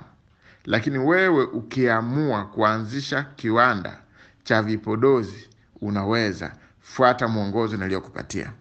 [0.64, 3.98] Lakini wewe ukiamua kuanzisha kiwanda
[4.44, 5.48] cha vipodozi
[5.80, 6.54] unaweza.
[6.80, 8.52] Fuata mwongozo niliyokupatia.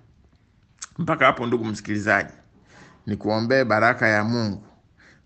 [0.98, 2.34] Mpaka hapo, ndugu msikilizaji,
[3.06, 4.64] nikuombee baraka ya Mungu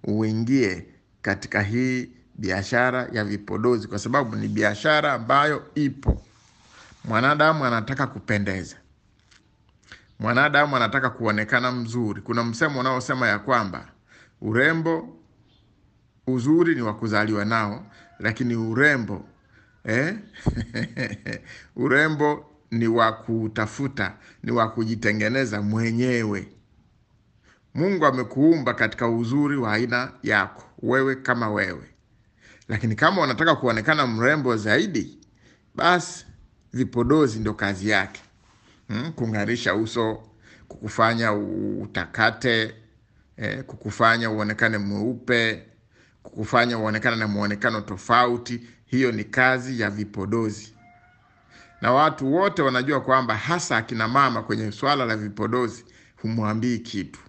[0.04, 0.86] uingie
[1.22, 6.22] katika hii biashara ya vipodozi, kwa sababu ni biashara ambayo ipo.
[7.06, 8.76] Mwanadamu anataka kupendeza,
[10.20, 12.22] mwanadamu anataka kuonekana mzuri.
[12.22, 13.86] Kuna msemo unaosema ya kwamba
[14.42, 15.18] urembo,
[16.28, 17.86] uzuri ni wa kuzaliwa nao,
[18.20, 19.26] lakini urembo
[19.84, 20.16] eh?
[21.76, 26.48] urembo ni wa kutafuta, ni wa kujitengeneza mwenyewe.
[27.74, 31.90] Mungu amekuumba katika uzuri wa aina yako, wewe kama wewe.
[32.68, 35.18] Lakini kama unataka kuonekana mrembo zaidi,
[35.76, 36.26] basi
[36.74, 38.22] vipodozi ndio kazi yake.
[38.88, 40.24] Hmm, kung'arisha uso,
[40.68, 42.76] kukufanya utakate,
[43.38, 45.64] eh, kukufanya uonekane mweupe,
[46.30, 48.62] kukufanya uonekana na muonekano tofauti.
[48.86, 50.74] Hiyo ni kazi ya vipodozi,
[51.82, 55.86] na watu wote wanajua kwamba hasa akina mama kwenye swala la vipodozi
[56.22, 57.20] humwambii kitu.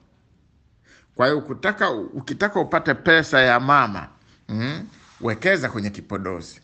[1.15, 4.09] Kwa hiyo ukitaka, ukitaka upate pesa ya mama
[4.49, 4.87] mm,
[5.21, 6.61] wekeza kwenye kipodozi.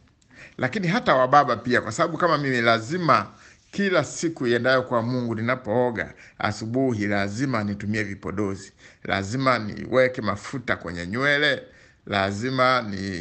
[0.58, 3.26] Lakini hata wababa pia, kwa sababu kama mimi lazima
[3.70, 8.72] kila siku iendayo kwa Mungu ninapooga asubuhi, lazima nitumie vipodozi,
[9.04, 11.62] lazima niweke mafuta kwenye nywele,
[12.06, 13.20] lazima ni,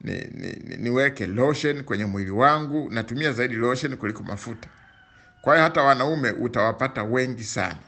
[0.00, 2.90] ni, ni, ni, niweke lotion kwenye mwili wangu.
[2.90, 4.68] Natumia zaidi lotion kuliko mafuta.
[5.42, 7.78] Kwa hiyo hata wanaume utawapata wengi sana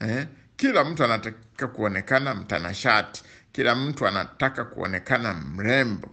[0.00, 0.26] eh?
[0.56, 6.08] Kila mtu anataka kuonekana mtanashati, kila mtu anataka kuonekana mrembo,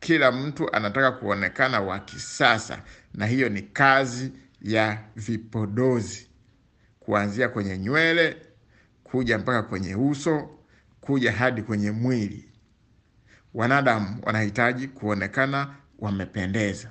[0.00, 2.82] kila mtu anataka kuonekana wa kisasa,
[3.14, 4.32] na hiyo ni kazi
[4.62, 6.28] ya vipodozi,
[7.00, 8.36] kuanzia kwenye nywele
[9.04, 10.50] kuja mpaka kwenye uso
[11.00, 12.49] kuja hadi kwenye mwili.
[13.54, 16.90] Wanadamu wanahitaji kuonekana wamependeza.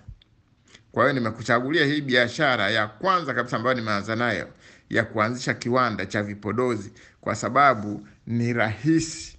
[0.92, 4.48] Kwa hiyo nimekuchagulia hii biashara ya kwanza kabisa ambayo nimeanza nayo
[4.90, 9.38] ya kuanzisha kiwanda cha vipodozi, kwa sababu ni rahisi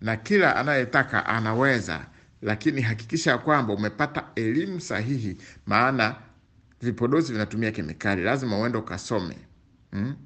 [0.00, 2.06] na kila anayetaka anaweza,
[2.42, 6.16] lakini hakikisha kwamba umepata elimu sahihi, maana
[6.82, 8.22] vipodozi vinatumia kemikali.
[8.22, 9.38] Lazima uende ukasome
[9.90, 10.16] hmm?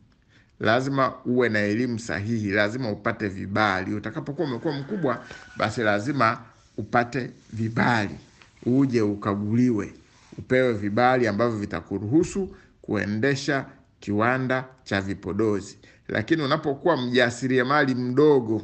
[0.63, 3.95] Lazima uwe na elimu sahihi, lazima upate vibali.
[3.95, 5.25] Utakapokuwa umekuwa mkubwa,
[5.57, 6.41] basi lazima
[6.77, 8.15] upate vibali,
[8.67, 9.95] uje ukaguliwe,
[10.39, 13.67] upewe vibali ambavyo vitakuruhusu kuendesha
[14.01, 15.79] kiwanda cha vipodozi.
[16.09, 18.63] Lakini unapokuwa mjasiriamali mdogo,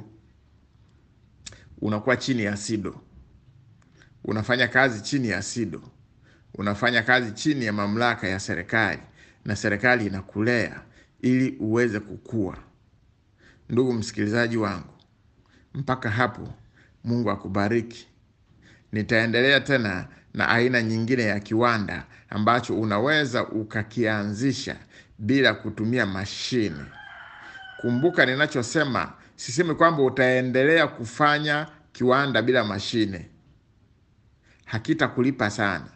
[1.80, 2.94] unakuwa chini ya SIDO,
[4.24, 5.82] unafanya kazi chini ya SIDO,
[6.54, 9.02] unafanya kazi chini ya mamlaka ya serikali,
[9.44, 10.80] na serikali inakulea
[11.20, 12.56] ili uweze kukua.
[13.68, 14.94] Ndugu msikilizaji wangu,
[15.74, 16.48] mpaka hapo
[17.04, 18.08] Mungu akubariki.
[18.92, 24.76] Nitaendelea tena na aina nyingine ya kiwanda ambacho unaweza ukakianzisha
[25.18, 26.84] bila kutumia mashine.
[27.80, 33.28] Kumbuka ninachosema, sisemi kwamba utaendelea kufanya kiwanda bila mashine,
[34.64, 35.86] hakitakulipa sana.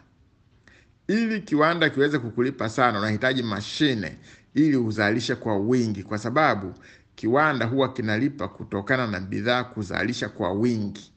[1.07, 4.17] Ili kiwanda kiweze kukulipa sana, unahitaji mashine
[4.53, 6.73] ili uzalishe kwa wingi, kwa sababu
[7.15, 11.13] kiwanda huwa kinalipa kutokana na bidhaa kuzalisha kwa wingi.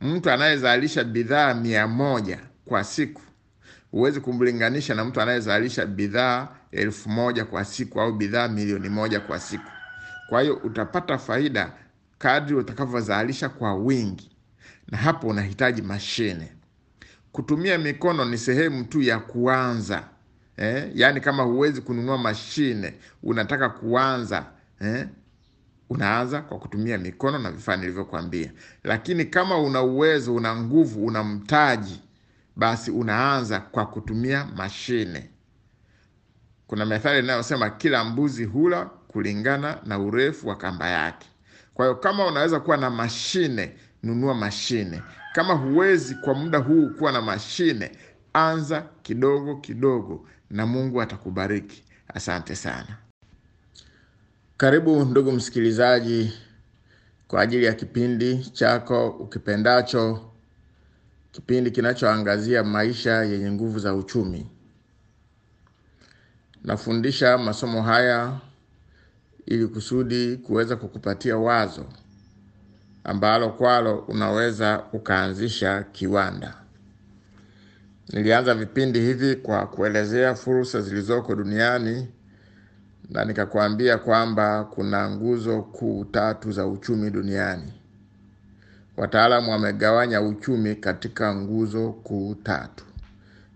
[0.00, 3.22] Mtu anayezalisha bidhaa mia moja kwa siku
[3.90, 9.40] huwezi kumlinganisha na mtu anayezalisha bidhaa elfu moja kwa siku au bidhaa milioni moja kwa
[9.40, 9.70] siku.
[10.28, 11.72] Kwa hiyo utapata faida
[12.18, 14.30] kadri utakavyozalisha kwa wingi,
[14.88, 16.52] na hapo unahitaji mashine.
[17.32, 20.08] Kutumia mikono ni sehemu tu ya kuanza
[20.58, 20.90] eh?
[20.94, 24.46] Yaani kama huwezi kununua mashine, unataka kuanza
[24.80, 25.06] eh?
[25.90, 28.52] Unaanza kwa kutumia mikono na vifaa nilivyokuambia,
[28.84, 32.00] lakini kama una uwezo, una nguvu, una mtaji,
[32.56, 35.30] basi unaanza kwa kutumia mashine.
[36.66, 41.26] Kuna methali inayosema kila mbuzi hula kulingana na urefu wa kamba yake.
[41.74, 45.02] Kwa hiyo kama unaweza kuwa na mashine, nunua mashine.
[45.32, 47.90] Kama huwezi kwa muda huu kuwa na mashine,
[48.32, 51.84] anza kidogo kidogo, na Mungu atakubariki.
[52.14, 52.96] Asante sana.
[54.56, 56.32] Karibu ndugu msikilizaji,
[57.28, 60.30] kwa ajili ya kipindi chako ukipendacho,
[61.32, 64.46] kipindi kinachoangazia maisha yenye nguvu za uchumi.
[66.64, 68.40] Nafundisha masomo haya
[69.46, 71.86] ili kusudi kuweza kukupatia wazo
[73.04, 76.54] ambalo kwalo unaweza ukaanzisha kiwanda.
[78.12, 82.08] Nilianza vipindi hivi kwa kuelezea fursa zilizoko duniani
[83.10, 87.72] na nikakwambia kwamba kuna nguzo kuu tatu za uchumi duniani.
[88.96, 92.84] Wataalamu wamegawanya uchumi katika nguzo kuu tatu.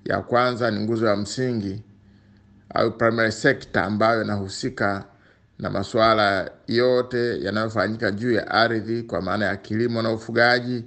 [0.05, 1.83] Ya kwanza ni nguzo ya msingi
[2.75, 5.05] au primary sector ambayo inahusika
[5.59, 10.85] na masuala yote yanayofanyika juu ya ardhi kwa maana ya kilimo na ufugaji,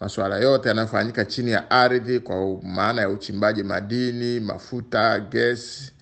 [0.00, 5.92] masuala yote yanayofanyika chini ya ardhi kwa maana ya uchimbaji madini, mafuta, gesi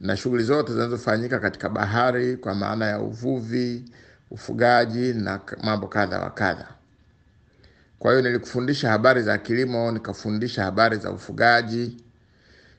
[0.00, 3.84] na shughuli zote zinazofanyika katika bahari kwa maana ya uvuvi,
[4.30, 6.68] ufugaji na mambo kadha wa kadha.
[7.98, 11.96] Kwa hiyo nilikufundisha habari za kilimo, nikafundisha habari za ufugaji.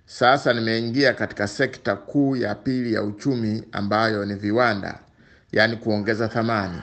[0.05, 4.99] Sasa nimeingia katika sekta kuu ya pili ya uchumi ambayo ni viwanda,
[5.51, 6.81] yaani kuongeza thamani,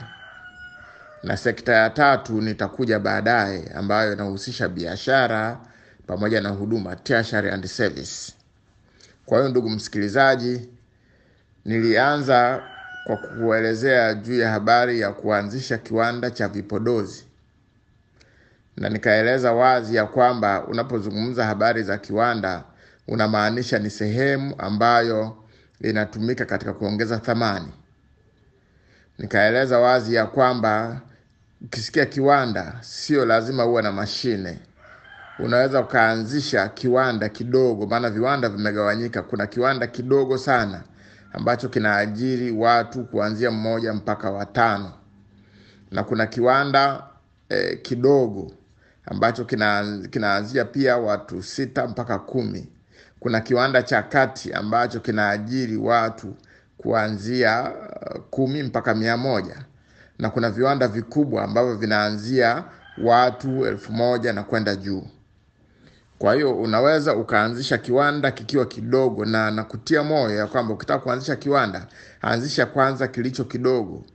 [1.23, 5.59] na sekta ya tatu nitakuja baadaye, ambayo inahusisha biashara
[6.07, 6.97] pamoja na huduma,
[7.53, 8.33] and service.
[9.25, 10.69] Kwa hiyo ndugu msikilizaji,
[11.65, 12.63] nilianza
[13.03, 17.25] kwa kuelezea juu ya habari ya kuanzisha kiwanda cha vipodozi
[18.77, 22.63] na nikaeleza wazi ya kwamba unapozungumza habari za kiwanda
[23.07, 25.37] unamaanisha ni sehemu ambayo
[25.81, 27.71] inatumika katika kuongeza thamani.
[29.19, 31.01] Nikaeleza wazi ya kwamba
[31.65, 34.59] ukisikia kiwanda sio lazima uwe na mashine.
[35.39, 39.21] Unaweza ukaanzisha kiwanda kidogo, maana viwanda vimegawanyika.
[39.23, 40.83] Kuna kiwanda kidogo sana
[41.33, 44.91] ambacho kinaajiri watu kuanzia mmoja mpaka watano,
[45.91, 47.03] na kuna kiwanda
[47.49, 48.51] eh, kidogo
[49.05, 52.69] ambacho kina, kinaanzia pia watu sita mpaka kumi.
[53.19, 56.35] Kuna kiwanda cha kati ambacho kinaajiri watu
[56.77, 59.65] kuanzia uh, kumi mpaka mia moja
[60.21, 62.63] na kuna viwanda vikubwa ambavyo vinaanzia
[63.03, 65.03] watu elfu moja na kwenda juu.
[66.17, 71.87] Kwa hiyo unaweza ukaanzisha kiwanda kikiwa kidogo, na nakutia moyo ya kwamba ukitaka kuanzisha kiwanda,
[72.21, 74.05] anzisha kwanza kilicho kidogo,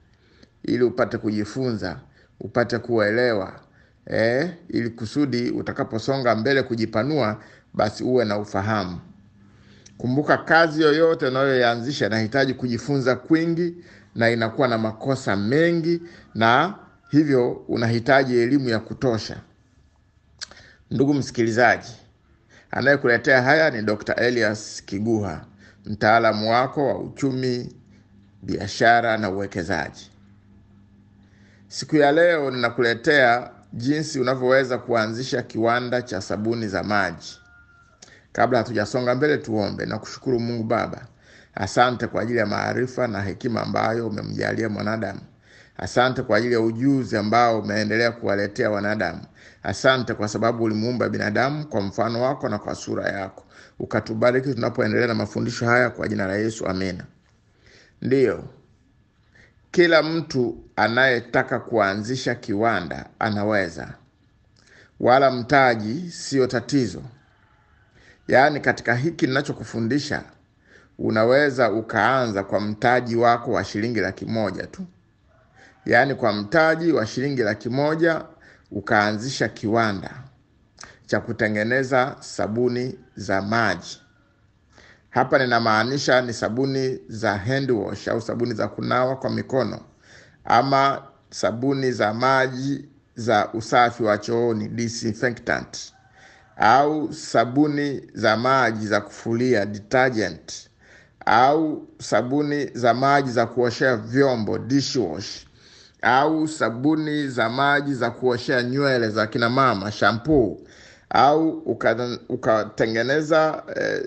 [0.62, 2.00] ili upate kujifunza,
[2.40, 3.60] upate kuelewa
[4.06, 7.40] eh, ili kusudi utakaposonga mbele kujipanua,
[7.74, 9.00] basi uwe na ufahamu.
[9.98, 13.74] Kumbuka, kazi yoyote unayoianzisha inahitaji kujifunza kwingi
[14.16, 16.02] na inakuwa na makosa mengi,
[16.34, 16.74] na
[17.10, 19.36] hivyo unahitaji elimu ya kutosha.
[20.90, 21.92] Ndugu msikilizaji,
[22.70, 24.14] anayekuletea haya ni Dr.
[24.14, 25.44] Elias Kiguha,
[25.84, 27.76] mtaalamu wako wa uchumi,
[28.42, 30.10] biashara na uwekezaji.
[31.68, 37.38] Siku ya leo ninakuletea jinsi unavyoweza kuanzisha kiwanda cha sabuni za maji.
[38.32, 41.06] Kabla hatujasonga mbele, tuombe na kushukuru Mungu Baba.
[41.56, 45.20] Asante kwa ajili ya maarifa na hekima ambayo umemjalia mwanadamu.
[45.76, 49.20] Asante kwa ajili ya ujuzi ambao umeendelea kuwaletea wanadamu.
[49.62, 53.44] Asante kwa sababu ulimuumba binadamu kwa mfano wako na kwa sura yako.
[53.78, 57.04] Ukatubariki tunapoendelea na mafundisho haya kwa jina la Yesu, amina.
[58.02, 58.44] Ndiyo,
[59.70, 63.94] kila mtu anayetaka kuanzisha kiwanda anaweza,
[65.00, 67.02] wala mtaji sio tatizo.
[68.28, 70.22] Yaani, katika hiki ninachokufundisha
[70.98, 74.82] unaweza ukaanza kwa mtaji wako wa shilingi laki moja tu,
[75.86, 78.24] yaani kwa mtaji wa shilingi laki moja
[78.70, 80.10] ukaanzisha kiwanda
[81.06, 84.00] cha kutengeneza sabuni za maji.
[85.10, 89.80] Hapa ninamaanisha ni sabuni za hand wash au sabuni za kunawa kwa mikono
[90.44, 95.92] ama sabuni za maji za usafi wa chooni disinfectant,
[96.56, 100.70] au sabuni za maji za kufulia detergent,
[101.26, 105.46] au sabuni za maji za kuoshea vyombo dishwash,
[106.02, 110.56] au sabuni za maji za kuoshea nywele za kina mama shampoo,
[111.10, 111.48] au
[112.28, 114.02] ukatengeneza uka eh,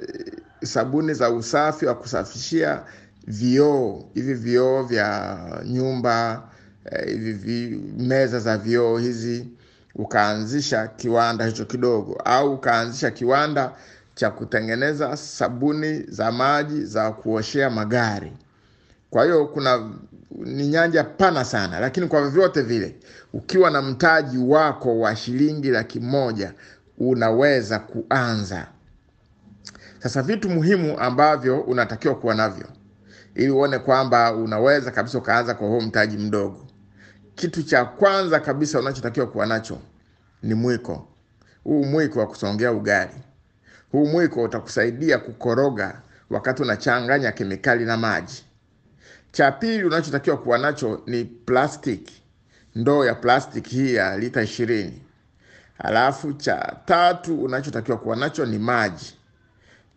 [0.63, 2.83] sabuni za usafi wa kusafishia
[3.27, 4.03] vioo.
[4.13, 6.43] Hivi vioo vya nyumba
[7.05, 9.47] hivi vi, meza za vioo hizi,
[9.95, 13.71] ukaanzisha kiwanda hicho kidogo, au ukaanzisha kiwanda
[14.19, 18.33] cha kutengeneza sabuni za maji za kuoshea magari.
[19.09, 19.89] Kwa hiyo kuna
[20.31, 22.95] ni nyanja pana sana, lakini kwa vyovyote vile,
[23.33, 26.53] ukiwa na mtaji wako wa shilingi laki moja
[26.97, 28.67] unaweza kuanza.
[29.99, 32.67] Sasa vitu muhimu ambavyo unatakiwa kuwa navyo
[33.35, 36.67] ili uone kwamba unaweza kabisa ukaanza kwa huo mtaji mdogo.
[37.35, 39.77] Kitu cha kwanza kabisa unachotakiwa kuwa nacho
[40.43, 41.07] ni mwiko.
[41.63, 43.11] Huu mwiko wa kusongea ugali,
[43.91, 48.45] huu mwiko utakusaidia kukoroga wakati unachanganya kemikali na maji.
[49.31, 52.23] Cha pili unachotakiwa kuwa nacho ni plastiki,
[52.75, 55.01] ndoo ya plastiki hii ya lita ishirini.
[55.77, 59.17] Halafu cha tatu unachotakiwa kuwa nacho ni maji.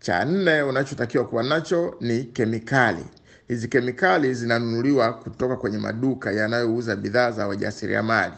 [0.00, 3.04] Cha nne unachotakiwa kuwa nacho ni kemikali.
[3.48, 8.34] Hizi kemikali zinanunuliwa kutoka kwenye maduka yanayouza bidhaa za wajasiriamali.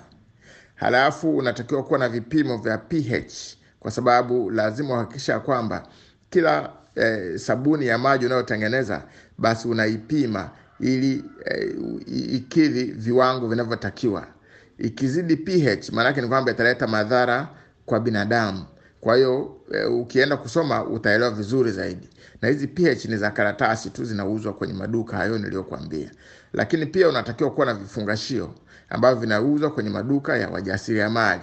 [0.75, 5.83] Halafu unatakiwa kuwa na vipimo vya pH kwa sababu lazima uhakikisha kwamba
[6.31, 9.03] kila eh, sabuni ya maji unayotengeneza
[9.39, 11.75] basi unaipima ili eh,
[12.35, 14.27] ikidhi viwango vinavyotakiwa.
[14.79, 17.49] Ikizidi pH maanake ni kwamba italeta madhara
[17.87, 18.65] kwa binadamu.
[19.01, 22.09] Kwa hiyo e, ukienda kusoma utaelewa vizuri zaidi.
[22.43, 26.11] Na hizi pH ni za karatasi tu, zinauzwa kwenye maduka hayo niliyokuambia,
[26.53, 28.55] lakini pia unatakiwa kuwa na vifungashio
[28.89, 31.43] ambavyo vinauzwa kwenye maduka ya wajasiriamali.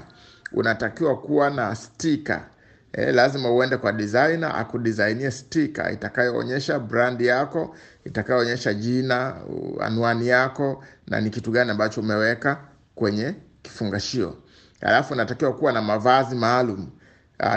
[0.53, 2.45] Unatakiwa kuwa na stika
[2.93, 7.75] Eh, lazima uende kwa designer akudisainie stika itakayoonyesha brand yako,
[8.05, 9.35] itakayoonyesha jina,
[9.79, 12.57] anwani yako na ni kitu gani ambacho umeweka
[12.95, 14.35] kwenye kifungashio.
[14.81, 16.87] Alafu unatakiwa kuwa na mavazi maalum.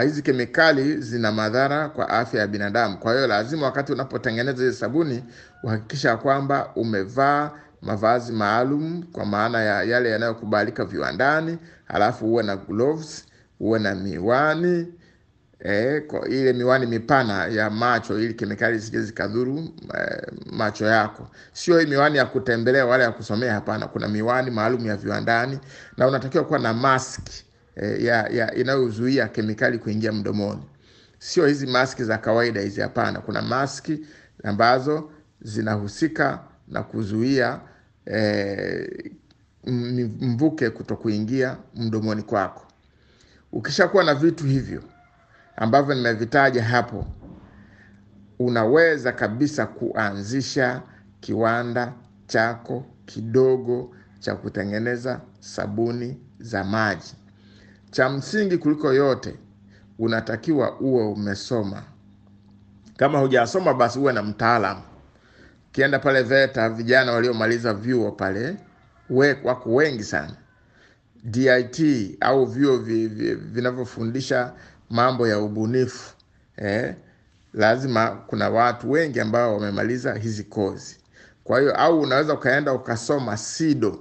[0.01, 2.97] Hizi kemikali zina madhara kwa afya ya binadamu.
[2.97, 5.23] Kwa hiyo lazima wakati unapotengeneza hizi sabuni
[5.63, 7.51] uhakikisha kwamba umevaa
[7.85, 11.57] mavazi maalum kwa maana ya yale yanayokubalika viwandani,
[11.87, 13.25] alafu uwe na gloves,
[13.59, 14.93] uwe na miwani
[15.59, 19.69] e, kwa ile miwani mipana ya macho ili kemikali zisije zikadhuru
[19.99, 20.21] e,
[20.51, 21.27] macho yako.
[21.53, 23.87] Sio hii miwani ya kutembelea wala ya kusomea, hapana.
[23.87, 25.59] Kuna miwani maalum ya viwandani,
[25.97, 27.21] na unatakiwa kuwa na mask
[27.75, 30.63] e, ya, ya inayozuia kemikali kuingia mdomoni.
[31.19, 33.19] Sio hizi maski za kawaida hizi, hapana.
[33.21, 34.05] Kuna maski
[34.43, 35.09] ambazo
[35.41, 37.59] zinahusika na kuzuia
[38.05, 39.11] eh,
[40.21, 42.65] mvuke kuto kuingia mdomoni kwako.
[43.51, 44.83] Ukishakuwa na vitu hivyo
[45.55, 47.05] ambavyo nimevitaja hapo,
[48.39, 50.81] unaweza kabisa kuanzisha
[51.19, 51.93] kiwanda
[52.27, 57.15] chako kidogo cha kutengeneza sabuni za maji.
[57.91, 59.35] Cha msingi kuliko yote,
[59.99, 61.83] unatakiwa uwe umesoma.
[62.97, 64.81] Kama hujasoma, basi uwe na mtaalamu.
[65.75, 68.55] Ukienda pale VETA, vijana waliomaliza vyuo pale
[69.09, 70.33] we, wako wengi sana
[71.23, 71.81] DIT
[72.21, 74.53] au vyuo vi- vi- vinavyofundisha
[74.89, 76.13] mambo ya ubunifu
[76.57, 76.95] eh,
[77.53, 80.97] lazima kuna watu wengi ambao wamemaliza hizi kozi.
[81.43, 83.99] Kwa hiyo au unaweza ukaenda ukasoma SIDO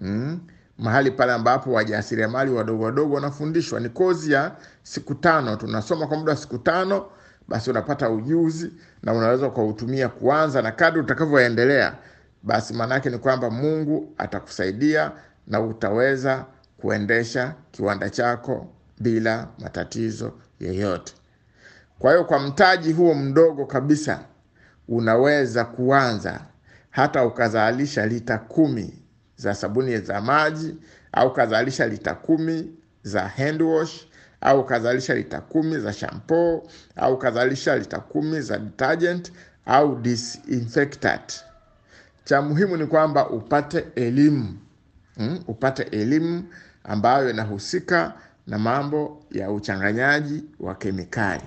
[0.00, 0.40] mm,
[0.78, 3.80] mahali pale ambapo wajasiriamali wadogo wadogo wanafundishwa.
[3.80, 7.06] Ni kozi ya siku tano, tunasoma kwa muda wa siku tano,
[7.48, 8.72] basi unapata ujuzi
[9.02, 11.94] na unaweza ukautumia kuanza, na kadri utakavyoendelea,
[12.42, 15.12] basi maanake ni kwamba Mungu atakusaidia
[15.46, 16.44] na utaweza
[16.80, 18.66] kuendesha kiwanda chako
[19.00, 21.12] bila matatizo yeyote.
[21.98, 24.20] Kwa hiyo kwa mtaji huo mdogo kabisa
[24.88, 26.40] unaweza kuanza
[26.90, 29.02] hata ukazalisha lita kumi
[29.36, 30.76] za sabuni za maji
[31.12, 32.70] au ukazalisha lita kumi
[33.02, 33.62] za hand
[34.46, 36.62] au ukazalisha lita kumi za shampoo
[36.96, 39.32] au ukazalisha lita kumi za detergent
[39.66, 41.44] au disinfectant.
[42.24, 44.58] Cha muhimu ni kwamba upate elimu
[45.16, 46.44] mm, upate elimu
[46.84, 48.12] ambayo inahusika
[48.46, 51.42] na mambo ya uchanganyaji wa kemikali.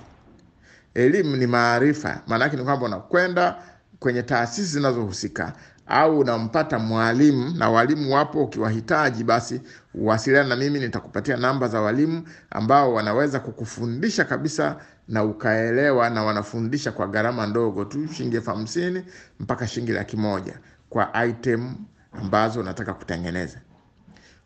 [0.94, 3.56] Elimu ni maarifa, maanake ni kwamba unakwenda
[3.98, 5.52] kwenye taasisi zinazohusika
[5.90, 8.44] au unampata mwalimu, na walimu wapo.
[8.44, 9.60] Ukiwahitaji basi
[9.94, 14.76] uwasiliana na mimi, nitakupatia namba za walimu ambao wanaweza kukufundisha kabisa
[15.08, 19.04] na ukaelewa, na wanafundisha kwa gharama ndogo tu, shilingi elfu hamsini
[19.40, 20.58] mpaka shilingi laki moja
[20.90, 21.74] kwa item
[22.12, 23.58] ambazo unataka kutengeneza.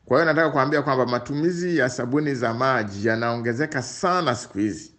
[0.07, 4.94] Kwa hiyo nataka kuambia kwamba matumizi ya sabuni za maji yanaongezeka sana siku hizi.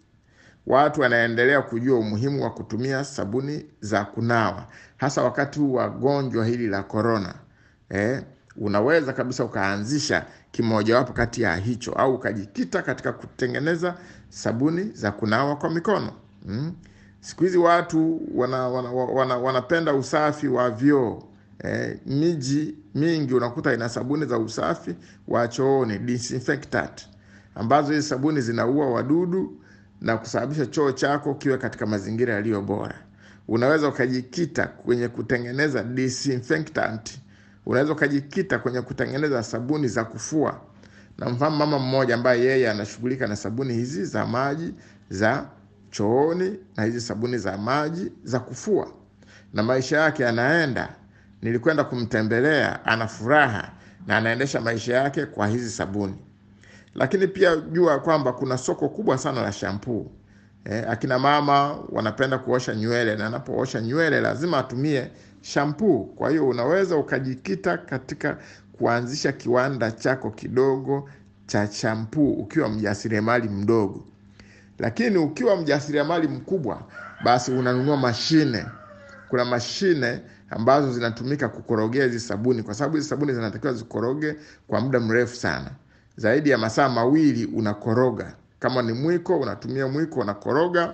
[0.68, 6.68] Watu wanaendelea kujua umuhimu wa kutumia sabuni za kunawa, hasa wakati huu wa gonjwa hili
[6.68, 7.34] la korona.
[7.90, 8.24] Eh,
[8.58, 13.96] unaweza kabisa ukaanzisha kimojawapo kati ya hicho, au ukajikita katika kutengeneza
[14.30, 16.12] sabuni za kunawa kwa mikono
[16.46, 16.74] mm.
[17.20, 21.24] Siku hizi watu wana, wana, wana, wanapenda usafi wa vyoo
[21.64, 24.96] eh, miji mingi unakuta ina sabuni za usafi
[25.28, 26.20] wa chooni
[27.56, 29.58] ambazo hizi sabuni zinaua wadudu
[30.02, 32.96] na kusababisha choo chako kiwe katika mazingira yaliyo bora.
[33.48, 37.20] Unaweza ukajikita kwenye kutengeneza disinfectant,
[37.66, 40.62] unaweza ukajikita kwenye kutengeneza sabuni za kufua.
[41.18, 44.74] Na mfahamu mama mmoja ambaye yeye anashughulika na sabuni hizi za maji
[45.10, 45.46] za
[45.92, 48.88] chooni na hizi sabuni za maji za kufua,
[49.54, 50.96] na maisha yake yanaenda.
[51.42, 53.72] Nilikwenda kumtembelea, ana furaha
[54.08, 56.16] na anaendesha maisha yake kwa hizi sabuni
[56.96, 60.12] lakini pia jua kwamba kuna soko kubwa sana la shampuu.
[60.66, 66.06] Eh, akina mama wanapenda kuosha nywele na anapoosha nywele lazima atumie shampuu.
[66.06, 68.38] Kwa hiyo unaweza ukajikita katika
[68.78, 71.10] kuanzisha kiwanda chako kidogo
[71.46, 74.06] cha shampuu ukiwa mjasiriamali mdogo,
[74.80, 76.82] lakini ukiwa mjasiriamali mkubwa,
[77.24, 78.66] basi unanunua mashine.
[79.30, 84.36] Kuna mashine ambazo zinatumika kukorogea hizi sabuni, kwa sababu hizi sabuni zinatakiwa zikoroge
[84.68, 85.72] kwa muda mrefu sana
[86.18, 88.36] zaidi ya masaa mawili unakoroga.
[88.60, 90.94] Kama ni mwiko, unatumia mwiko, unakoroga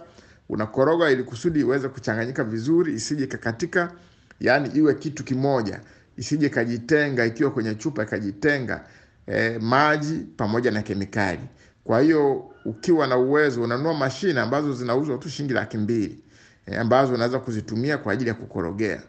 [0.49, 3.91] unakoroga ili kusudi iweze kuchanganyika vizuri, isije ikakatika
[4.39, 5.79] yaani iwe kitu kimoja,
[6.17, 8.85] isije ikajitenga, ikiwa kwenye chupa ikajitenga
[9.27, 11.39] e, maji pamoja na kemikali.
[11.83, 16.19] Kwa hiyo ukiwa na uwezo unanunua mashine ambazo zinauzwa tu shilingi laki mbili
[16.65, 19.01] e, ambazo unaweza kuzitumia kwa ajili ya kukorogea.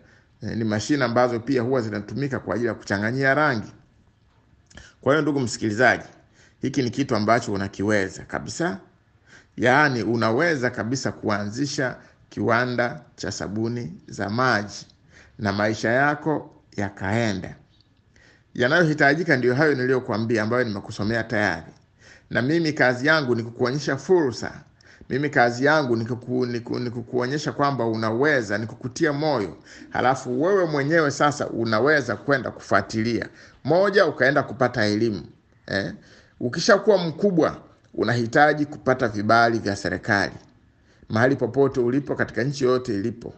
[0.42, 3.72] E, ni mashine ambazo pia huwa zinatumika kwa ajili ya kuchanganyia rangi.
[5.02, 6.04] Kwa hiyo ndugu msikilizaji,
[6.60, 8.80] hiki ni kitu ambacho unakiweza kabisa,
[9.56, 11.96] yaani unaweza kabisa kuanzisha
[12.28, 14.86] kiwanda cha sabuni za maji
[15.38, 17.56] na maisha yako yakaenda.
[18.54, 21.72] Yanayohitajika ndio hayo niliyokuambia, ambayo nimekusomea tayari,
[22.30, 24.60] na mimi kazi yangu ni kukuonyesha fursa.
[25.12, 26.46] Mimi kazi yangu ni kuku,
[27.52, 29.56] kwamba unaweza, ni kukutia moyo,
[29.90, 33.28] halafu wewe mwenyewe sasa unaweza kwenda kufuatilia
[33.64, 35.22] moja, ukaenda kupata elimu
[35.66, 35.92] eh.
[36.40, 37.56] Ukishakuwa mkubwa,
[37.94, 40.32] unahitaji kupata vibali vya serikali
[41.08, 43.34] mahali popote ulipo katika nchi yoyote ilipo,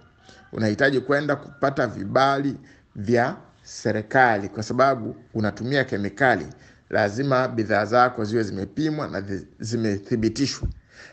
[0.52, 2.56] unahitaji kwenda kupata vibali
[2.96, 6.46] vya serikali, kwa sababu unatumia kemikali.
[6.90, 9.22] Lazima bidhaa zako ziwe zimepimwa na
[9.60, 10.68] zimethibitishwa.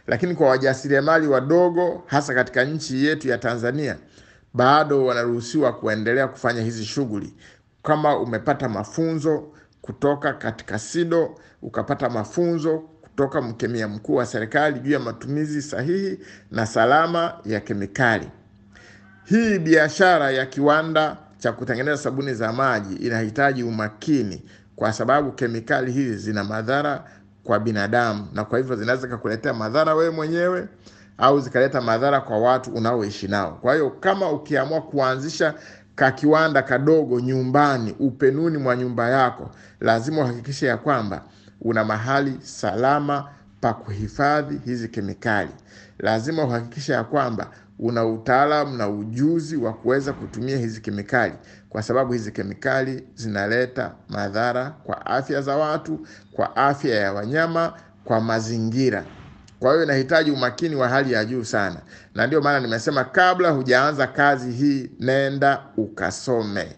[0.08, 3.98] Lakini kwa wajasiriamali wadogo, hasa katika nchi yetu ya Tanzania,
[4.54, 7.34] bado wanaruhusiwa kuendelea kufanya hizi shughuli.
[7.84, 9.48] Kama umepata mafunzo
[9.82, 16.20] kutoka katika SIDO, ukapata mafunzo kutoka mkemia mkuu wa serikali juu ya matumizi sahihi
[16.52, 18.30] na salama ya kemikali.
[19.26, 24.44] Hii biashara ya kiwanda cha kutengeneza sabuni za maji inahitaji umakini,
[24.76, 27.04] kwa sababu kemikali hizi zina madhara
[27.44, 30.68] kwa binadamu, na kwa hivyo zinaweza kukuletea madhara wewe mwenyewe
[31.18, 33.58] au zikaleta madhara kwa watu unaoishi nao.
[33.62, 35.54] Kwa hiyo kama ukiamua kuanzisha
[35.96, 41.24] ka kiwanda kadogo nyumbani, upenuni mwa nyumba yako, lazima uhakikishe ya kwamba
[41.62, 43.28] una mahali salama
[43.62, 45.52] pa kuhifadhi hizi kemikali.
[46.00, 47.48] Lazima uhakikishe ya kwamba
[47.82, 51.34] una utaalamu na ujuzi wa kuweza kutumia hizi kemikali,
[51.70, 57.74] kwa sababu hizi kemikali zinaleta madhara kwa afya za watu, kwa afya ya wanyama,
[58.04, 59.06] kwa mazingira.
[59.60, 61.82] Kwa hiyo inahitaji umakini wa hali ya juu sana,
[62.16, 66.76] na ndio maana nimesema kabla hujaanza kazi hii, nenda ukasome.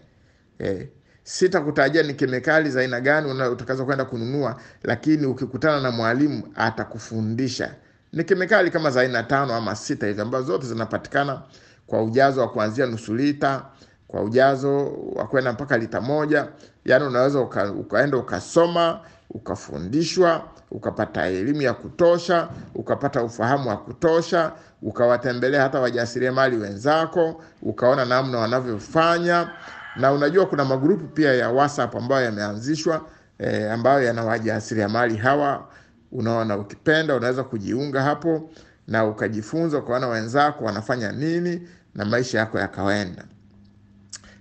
[0.58, 0.88] Eh,
[1.22, 7.74] sitakutajia ni kemikali za aina gani utakazo kwenda kununua, lakini ukikutana na mwalimu atakufundisha.
[8.14, 11.42] Ni kemikali kama za aina tano ama sita hivi ambazo zote zinapatikana
[11.86, 13.62] kwa ujazo wa kuanzia nusu lita
[14.08, 16.48] kwa ujazo wa kwenda mpaka lita moja.
[16.84, 19.00] Yaani unaweza uka, ukaenda ukasoma
[19.30, 24.52] ukafundishwa ukapata elimu ya kutosha ukapata ufahamu wa kutosha
[24.82, 29.50] ukawatembelea hata wajasiriamali wenzako ukaona namna wanavyofanya
[29.96, 33.00] na unajua kuna magrupu pia ya WhatsApp ambayo yameanzishwa
[33.38, 35.66] eh, ambayo yana wajasiriamali hawa.
[36.14, 38.50] Unaona, ukipenda unaweza kujiunga hapo
[38.88, 43.24] na ukajifunza, ukaona wenzako wanafanya nini na maisha yako yakaenda.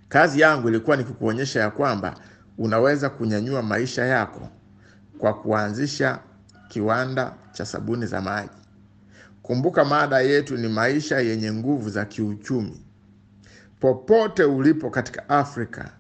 [0.10, 2.16] Kazi yangu ilikuwa ni kukuonyesha ya kwamba
[2.58, 4.50] unaweza kunyanyua maisha yako
[5.18, 6.20] kwa kuanzisha
[6.68, 8.50] kiwanda cha sabuni za maji.
[9.42, 12.82] Kumbuka mada yetu ni maisha yenye nguvu za kiuchumi.
[13.80, 15.92] Popote ulipo katika Afrika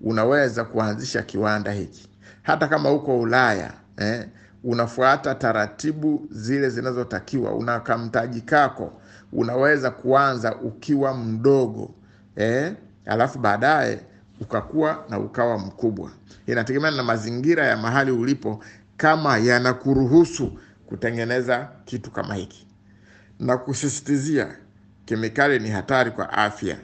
[0.00, 2.08] unaweza kuanzisha kiwanda hiki,
[2.42, 4.28] hata kama uko Ulaya eh,
[4.64, 8.92] unafuata taratibu zile zinazotakiwa, una kamtaji kako,
[9.32, 11.94] unaweza kuanza ukiwa mdogo
[12.36, 12.72] eh,
[13.06, 14.00] alafu baadaye
[14.40, 16.10] ukakuwa na ukawa mkubwa.
[16.46, 18.64] Inategemea na mazingira ya mahali ulipo,
[18.96, 22.66] kama yanakuruhusu kutengeneza kitu kama hiki
[23.40, 24.56] na kusisitizia,
[25.04, 26.76] kemikali ni hatari kwa afya.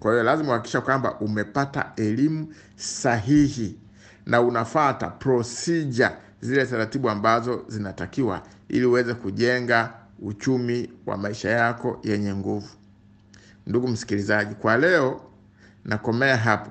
[0.00, 3.78] Kwa hiyo lazima uhakikisha kwamba umepata elimu sahihi
[4.26, 6.10] na unafata procedure
[6.40, 12.68] zile taratibu ambazo zinatakiwa ili uweze kujenga uchumi wa maisha yako yenye nguvu.
[13.66, 15.20] Ndugu msikilizaji, kwa leo
[15.84, 16.70] nakomea hapo.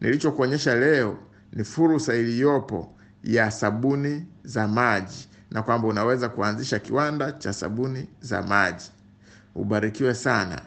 [0.00, 1.18] Nilichokuonyesha leo
[1.52, 2.92] ni fursa iliyopo
[3.24, 8.90] ya sabuni za maji na kwamba unaweza kuanzisha kiwanda cha sabuni za maji.
[9.54, 10.60] Ubarikiwe sana.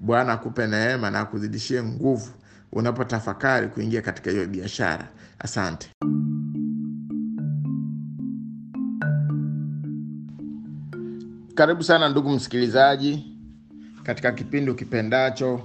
[0.00, 2.30] Bwana akupe neema na akuzidishie nguvu
[2.72, 5.08] unapotafakari kuingia katika hiyo biashara.
[5.38, 5.90] Asante.
[11.60, 13.24] Karibu sana ndugu msikilizaji
[14.02, 15.60] katika kipindi ukipendacho,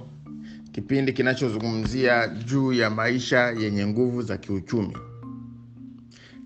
[0.72, 4.96] kipindi kinachozungumzia juu ya maisha yenye nguvu za kiuchumi.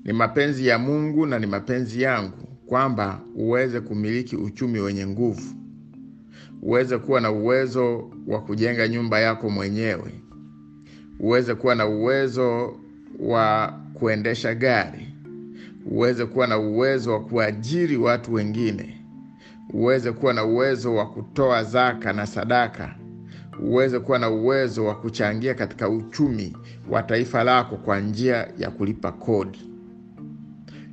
[0.04, 5.54] Ni mapenzi ya Mungu na ni mapenzi yangu kwamba uweze kumiliki uchumi wenye nguvu,
[6.62, 10.12] uweze kuwa na uwezo wa kujenga nyumba yako mwenyewe,
[11.20, 12.76] uweze kuwa na uwezo
[13.18, 15.14] wa kuendesha gari,
[15.90, 18.99] uweze kuwa na uwezo wa kuajiri watu wengine,
[19.72, 22.94] uweze kuwa na uwezo wa kutoa zaka na sadaka,
[23.62, 26.56] uweze kuwa na uwezo wa kuchangia katika uchumi
[26.90, 29.70] wa taifa lako kwa njia ya kulipa kodi.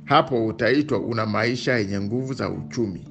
[0.04, 3.08] Hapo utaitwa una maisha yenye nguvu za uchumi.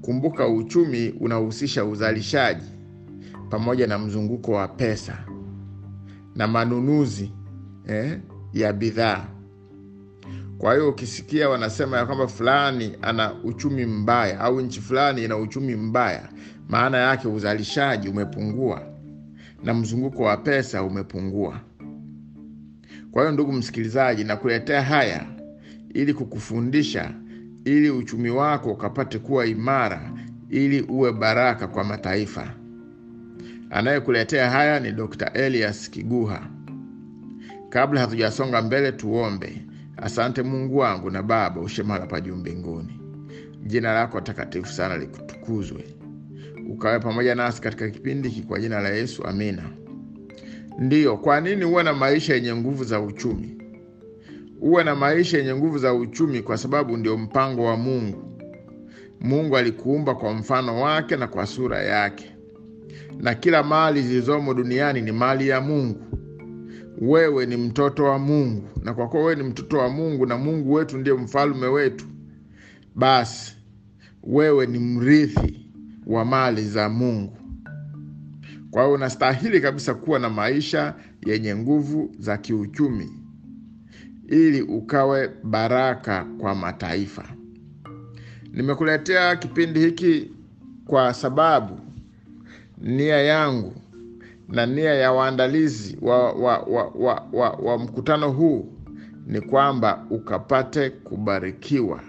[0.00, 2.66] Kumbuka, uchumi unahusisha uzalishaji
[3.50, 5.18] pamoja na mzunguko wa pesa
[6.34, 7.32] na manunuzi
[7.88, 8.18] eh,
[8.52, 9.24] ya bidhaa.
[10.58, 15.74] Kwa hiyo ukisikia wanasema ya kwamba fulani ana uchumi mbaya au nchi fulani ina uchumi
[15.76, 16.28] mbaya,
[16.68, 18.82] maana yake uzalishaji umepungua
[19.64, 21.60] na mzunguko wa pesa umepungua.
[23.10, 25.26] Kwa hiyo ndugu msikilizaji, nakuletea haya
[25.94, 27.14] ili kukufundisha,
[27.64, 30.12] ili uchumi wako ukapate kuwa imara,
[30.50, 32.50] ili uwe baraka kwa mataifa.
[33.70, 35.30] Anayekuletea haya ni Dr.
[35.34, 36.46] Elias Kiguha.
[37.68, 39.63] Kabla hatujasonga mbele, tuombe.
[39.96, 43.00] Asante Mungu wangu na Baba ushe mahala pa juu mbinguni,
[43.66, 45.84] jina lako takatifu sana likutukuzwe,
[46.70, 49.62] ukawe pamoja nasi katika kipindi hiki kwa jina la Yesu, amina.
[50.78, 53.58] Ndiyo, kwa nini uwe na maisha yenye nguvu za uchumi?
[54.60, 58.40] Uwe na maisha yenye nguvu za uchumi kwa sababu ndio mpango wa Mungu.
[59.20, 62.30] Mungu alikuumba kwa mfano wake na kwa sura yake,
[63.18, 66.00] na kila mali zilizomo duniani ni mali ya Mungu.
[67.06, 70.72] Wewe ni mtoto wa Mungu, na kwa kuwa wewe ni mtoto wa Mungu na Mungu
[70.72, 72.06] wetu ndiye mfalme wetu,
[72.94, 73.56] basi
[74.22, 75.70] wewe ni mrithi
[76.06, 77.36] wa mali za Mungu.
[78.70, 80.94] Kwa hiyo unastahili kabisa kuwa na maisha
[81.26, 83.10] yenye nguvu za kiuchumi
[84.28, 87.24] ili ukawe baraka kwa mataifa.
[88.52, 90.30] Nimekuletea kipindi hiki
[90.86, 91.80] kwa sababu
[92.78, 93.72] nia yangu
[94.48, 98.72] na nia ya waandalizi wa, wa, wa, wa, wa, wa mkutano huu
[99.26, 102.00] ni kwamba ukapate kubarikiwa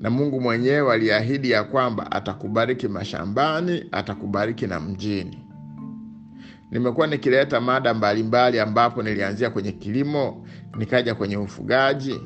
[0.00, 5.38] na Mungu mwenyewe aliahidi ya kwamba atakubariki mashambani, atakubariki na mjini.
[6.70, 10.46] Nimekuwa nikileta mada mbalimbali, ambapo nilianzia kwenye kilimo,
[10.78, 12.20] nikaja kwenye ufugaji,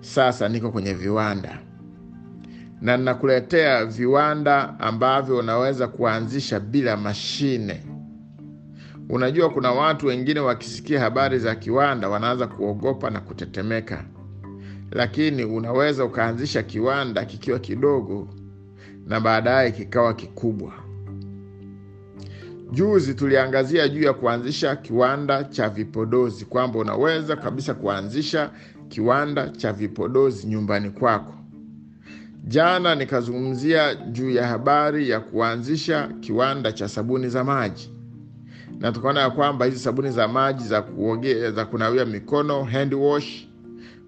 [0.00, 1.58] sasa niko kwenye viwanda,
[2.80, 7.82] na ninakuletea viwanda ambavyo unaweza kuanzisha bila mashine.
[9.10, 14.04] Unajua, kuna watu wengine wakisikia habari za kiwanda wanaanza kuogopa na kutetemeka,
[14.90, 18.28] lakini unaweza ukaanzisha kiwanda kikiwa kidogo
[19.06, 20.72] na baadaye kikawa kikubwa.
[22.72, 28.50] Juzi tuliangazia juu ya kuanzisha kiwanda cha vipodozi, kwamba unaweza kabisa kuanzisha
[28.88, 31.34] kiwanda cha vipodozi nyumbani kwako.
[32.44, 37.92] Jana nikazungumzia juu ya habari ya kuanzisha kiwanda cha sabuni za maji,
[38.80, 43.48] na tukaona ya kwamba hizi sabuni za maji za kuogea, za kunawia mikono hand wash,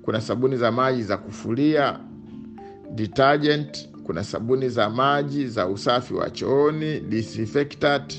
[0.03, 1.99] kuna sabuni za maji za kufulia
[2.95, 8.15] detergent, kuna sabuni za maji za usafi wa chooni disinfectant,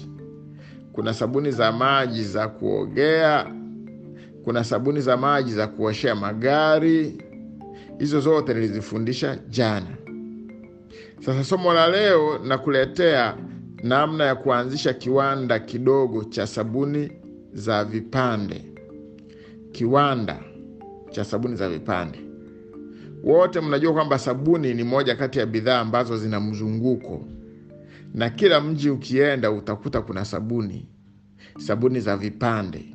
[0.94, 3.46] kuna sabuni za maji za kuogea,
[4.44, 7.18] kuna sabuni za maji za kuoshea magari.
[8.00, 9.88] Hizo zote nilizifundisha jana.
[11.26, 13.36] Sasa somo la leo nakuletea
[13.84, 17.12] namna ya kuanzisha kiwanda kidogo cha sabuni
[17.54, 18.66] za vipande.
[19.72, 20.40] Kiwanda
[21.12, 22.20] cha sabuni za vipande.
[23.24, 27.26] Wote mnajua kwamba sabuni ni moja kati ya bidhaa ambazo zina mzunguko,
[28.14, 30.88] na kila mji ukienda utakuta kuna sabuni.
[31.58, 32.86] Sabuni za vipande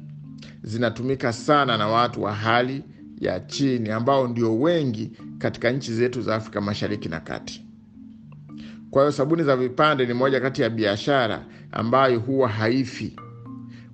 [0.62, 2.84] zinatumika sana na watu wa hali
[3.20, 7.67] ya chini ambao ndio wengi katika nchi zetu za Afrika Mashariki na Kati.
[8.90, 13.16] Kwa hiyo sabuni za vipande ni moja kati ya biashara ambayo huwa haifi,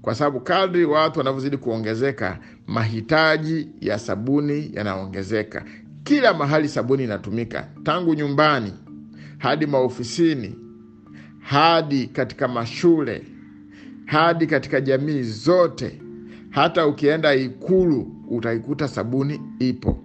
[0.03, 5.65] kwa sababu kadri watu wanavyozidi kuongezeka, mahitaji ya sabuni yanaongezeka.
[6.05, 8.73] Kila mahali sabuni inatumika, tangu nyumbani
[9.39, 10.59] hadi maofisini,
[11.41, 13.23] hadi katika mashule,
[14.07, 16.01] hadi katika jamii zote.
[16.51, 20.05] Hata ukienda Ikulu utaikuta sabuni ipo.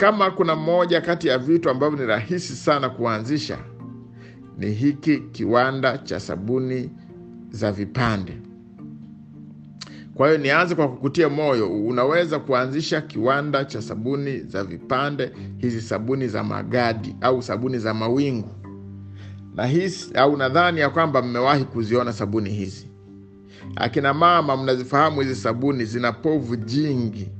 [0.00, 3.58] Kama kuna moja kati ya vitu ambavyo ni rahisi sana kuanzisha
[4.58, 6.90] ni hiki kiwanda cha sabuni
[7.50, 8.38] za vipande.
[10.14, 16.28] Kwa hiyo nianze kwa kukutia moyo, unaweza kuanzisha kiwanda cha sabuni za vipande, hizi sabuni
[16.28, 18.48] za magadi au sabuni za mawingu.
[19.54, 22.88] Na hisi au nadhani ya kwamba mmewahi kuziona sabuni hizi.
[23.76, 27.30] Akina mama, mnazifahamu hizi sabuni, zina povu jingi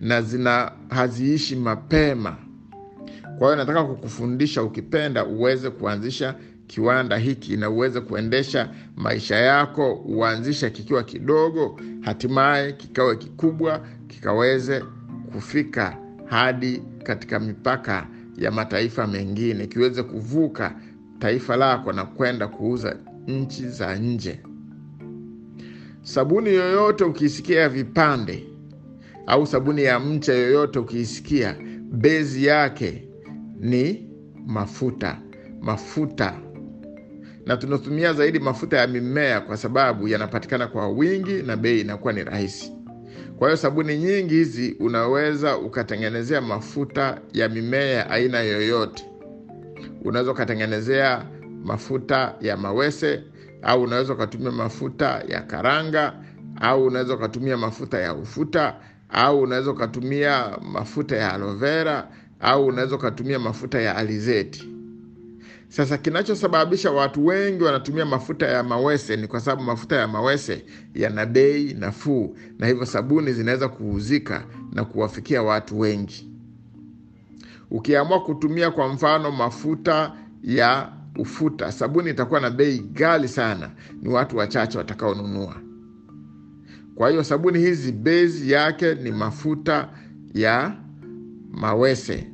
[0.00, 2.36] na zina haziishi mapema.
[3.38, 6.34] Kwa hiyo nataka kukufundisha, ukipenda uweze kuanzisha
[6.66, 14.84] kiwanda hiki na uweze kuendesha maisha yako, uanzisha kikiwa kidogo, hatimaye kikawe kikubwa, kikaweze
[15.32, 18.06] kufika hadi katika mipaka
[18.38, 20.74] ya mataifa mengine, kiweze kuvuka
[21.18, 24.40] taifa lako na kwenda kuuza nchi za nje.
[26.02, 28.46] Sabuni yoyote ukiisikia vipande
[29.26, 31.56] au sabuni ya mcha yoyote ukiisikia,
[31.92, 33.08] bezi yake
[33.60, 34.08] ni
[34.46, 35.18] mafuta.
[35.60, 36.34] Mafuta
[37.46, 42.24] na tunatumia zaidi mafuta ya mimea kwa sababu yanapatikana kwa wingi na bei inakuwa ni
[42.24, 42.72] rahisi.
[43.38, 49.04] Kwa hiyo sabuni nyingi hizi unaweza ukatengenezea mafuta ya mimea aina yoyote.
[50.04, 51.26] Unaweza ukatengenezea
[51.64, 53.22] mafuta ya mawese
[53.62, 56.14] au unaweza ukatumia mafuta ya karanga
[56.60, 58.76] au unaweza ukatumia mafuta ya ufuta
[59.08, 62.08] au unaweza ukatumia mafuta ya aloe vera
[62.40, 64.68] au unaweza ukatumia mafuta ya alizeti.
[65.68, 71.26] Sasa kinachosababisha watu wengi wanatumia mafuta ya mawese ni kwa sababu mafuta ya mawese yana
[71.26, 76.28] bei nafuu, na hivyo sabuni zinaweza kuuzika na kuwafikia watu wengi.
[77.70, 80.12] Ukiamua kutumia kwa mfano mafuta
[80.44, 83.70] ya ufuta, sabuni itakuwa na bei ghali sana,
[84.02, 85.56] ni watu wachache watakaonunua.
[86.96, 89.88] Kwa hiyo sabuni hizi bezi yake ni mafuta
[90.34, 90.76] ya
[91.50, 92.26] mawese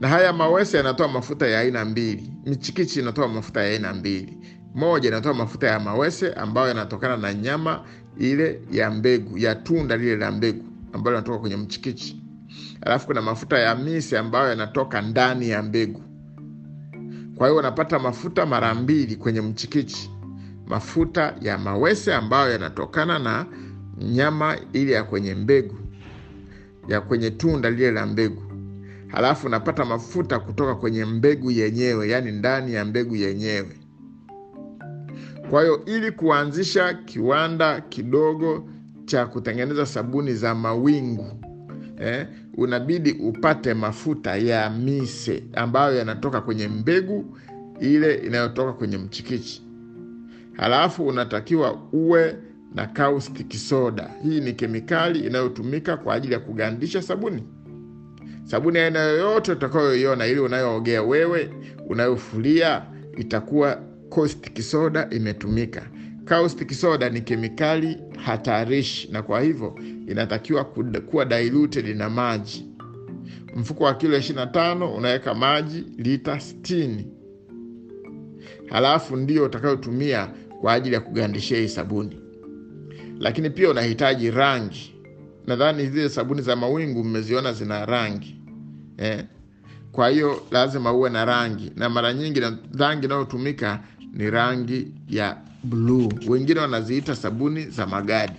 [0.00, 2.32] na haya mawese yanatoa mafuta ya aina mbili.
[2.46, 4.38] Michikichi inatoa mafuta ya aina mbili.
[4.74, 7.84] Moja inatoa mafuta ya mawese ambayo yanatokana na nyama
[8.18, 12.22] ile ya mbegu ya tunda lile la mbegu ambayo yanatoka kwenye mchikichi,
[12.80, 16.02] alafu kuna mafuta ya misi ambayo yanatoka ndani ya mbegu.
[17.36, 20.10] Kwa hiyo unapata mafuta mara mbili kwenye mchikichi,
[20.66, 23.46] mafuta ya mawese ambayo yanatokana na
[23.98, 25.74] nyama ile ya kwenye mbegu
[26.88, 28.42] ya kwenye tunda lile la mbegu
[29.08, 33.76] halafu napata mafuta kutoka kwenye mbegu yenyewe, yaani ndani ya mbegu yenyewe.
[35.50, 38.68] Kwa hiyo ili kuanzisha kiwanda kidogo
[39.04, 41.26] cha kutengeneza sabuni za mawingu
[42.00, 47.38] eh, unabidi upate mafuta ya mise ambayo yanatoka kwenye mbegu
[47.80, 49.62] ile inayotoka kwenye mchikichi.
[50.52, 52.36] Halafu unatakiwa uwe
[52.74, 54.10] na caustic soda.
[54.22, 57.42] Hii ni kemikali inayotumika kwa ajili ya kugandisha sabuni
[58.44, 61.50] sabuni aina yoyote utakayoiona, ili unayoogea wewe,
[61.88, 62.82] unayofulia,
[63.16, 63.82] itakuwa
[64.14, 65.82] caustic soda imetumika.
[66.24, 69.78] Caustic soda ni kemikali hatarishi, na kwa hivyo
[70.08, 70.64] inatakiwa
[71.10, 72.66] kuwa diluted na maji.
[73.56, 77.04] Mfuko wa kilo 25 unaweka maji lita 60,
[78.72, 80.28] halafu ndio utakayotumia
[80.60, 82.16] kwa ajili ya kugandishia hii sabuni.
[83.20, 84.94] Lakini pia unahitaji rangi
[85.46, 88.40] nadhani zile sabuni za mawingu mmeziona zina rangi
[88.98, 89.24] eh.
[89.92, 93.80] Kwa hiyo lazima uwe na rangi, na mara nyingi na rangi inayotumika
[94.12, 96.08] ni rangi ya bluu.
[96.28, 98.32] Wengine wanaziita sabuni za magadi.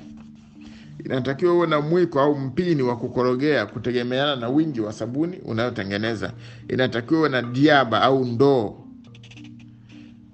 [1.06, 6.34] Inatakiwa uwe na mwiko au mpini wa kukorogea kutegemeana na wingi wa sabuni unayotengeneza.
[6.70, 8.83] Inatakiwa uwe na diaba au ndoo.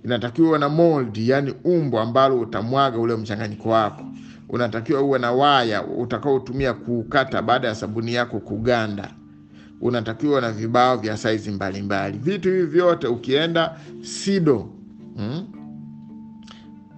[0.05, 4.03] Inatakiwa na mold, yani umbo ambalo utamwaga ule mchanganyiko wako
[4.49, 9.13] unatakiwa uwe na waya utakaotumia kuukata baada ya sabuni yako kuganda.
[9.81, 12.17] Unatakiwa na vibao vya saizi mbalimbali.
[12.17, 14.69] Vitu hivi vyote ukienda SIDO
[15.17, 15.47] hmm,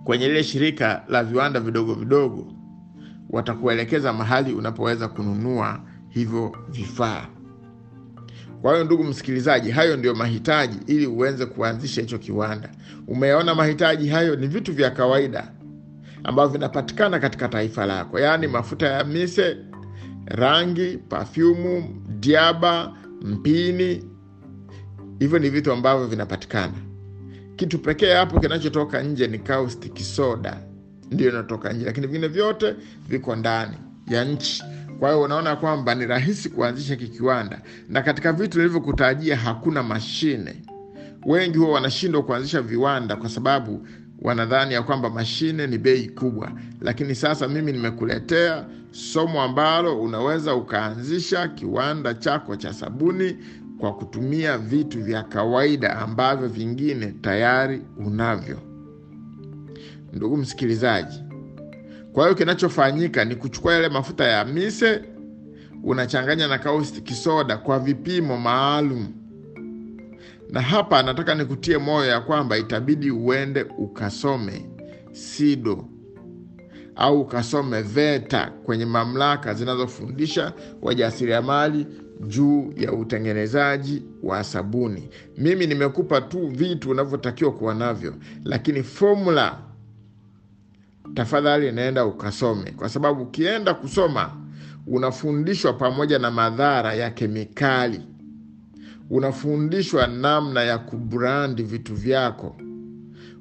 [0.04, 2.54] kwenye lile shirika la viwanda vidogo vidogo,
[3.30, 5.80] watakuelekeza mahali unapoweza kununua
[6.10, 7.26] hivyo vifaa.
[8.62, 12.70] Kwa hiyo ndugu msikilizaji, hayo ndio mahitaji ili uweze kuanzisha hicho kiwanda.
[13.07, 15.51] Umeona mahitaji hayo ni vitu vya kawaida
[16.24, 19.57] ambavyo vinapatikana katika taifa lako, yaani mafuta ya mise,
[20.26, 24.03] rangi, pafyumu, diaba, mpini.
[25.20, 26.74] Hivyo ni vitu ambavyo vinapatikana.
[27.55, 30.57] Kitu pekee hapo kinachotoka nje ni caustic soda,
[31.12, 32.76] ndio inatoka nje, lakini vingine vyote
[33.07, 33.76] viko ndani
[34.07, 34.64] ya nchi.
[35.02, 40.62] Kwa hiyo unaona kwamba ni rahisi kuanzisha kikiwanda, na katika vitu nilivyokutajia hakuna mashine.
[41.26, 43.88] Wengi huwa wanashindwa kuanzisha viwanda kwa sababu
[44.22, 51.47] wanadhani ya kwamba mashine ni bei kubwa, lakini sasa mimi nimekuletea somo ambalo unaweza ukaanzisha
[51.47, 53.38] kiwanda chako cha sabuni
[53.80, 58.58] kwa kutumia vitu vya kawaida ambavyo vingine tayari unavyo.
[60.14, 61.24] Ndugu msikilizaji,
[62.14, 65.01] kwa hiyo kinachofanyika ni kuchukua yale mafuta ya mise
[65.84, 69.07] unachanganya na caustic soda kwa vipimo maalum
[70.49, 74.66] na hapa nataka nikutie moyo ya kwamba itabidi uende ukasome
[75.12, 75.86] SIDO
[76.95, 81.88] au ukasome VETA kwenye mamlaka zinazofundisha wajasiriamali
[82.28, 85.09] juu ya utengenezaji wa sabuni.
[85.38, 88.14] Mimi nimekupa tu vitu unavyotakiwa kuwa navyo,
[88.45, 89.57] lakini formula
[91.14, 94.30] tafadhali naenda ukasome, kwa sababu ukienda kusoma
[94.88, 98.01] unafundishwa pamoja na madhara ya kemikali.
[99.09, 102.55] Unafundishwa namna ya kubrandi vitu vyako.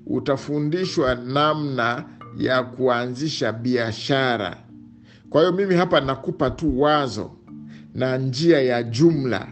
[0.06, 2.04] Utafundishwa namna
[2.38, 4.56] ya kuanzisha biashara.
[5.30, 7.30] Kwa hiyo mimi hapa nakupa tu wazo
[7.94, 9.48] na njia ya jumla.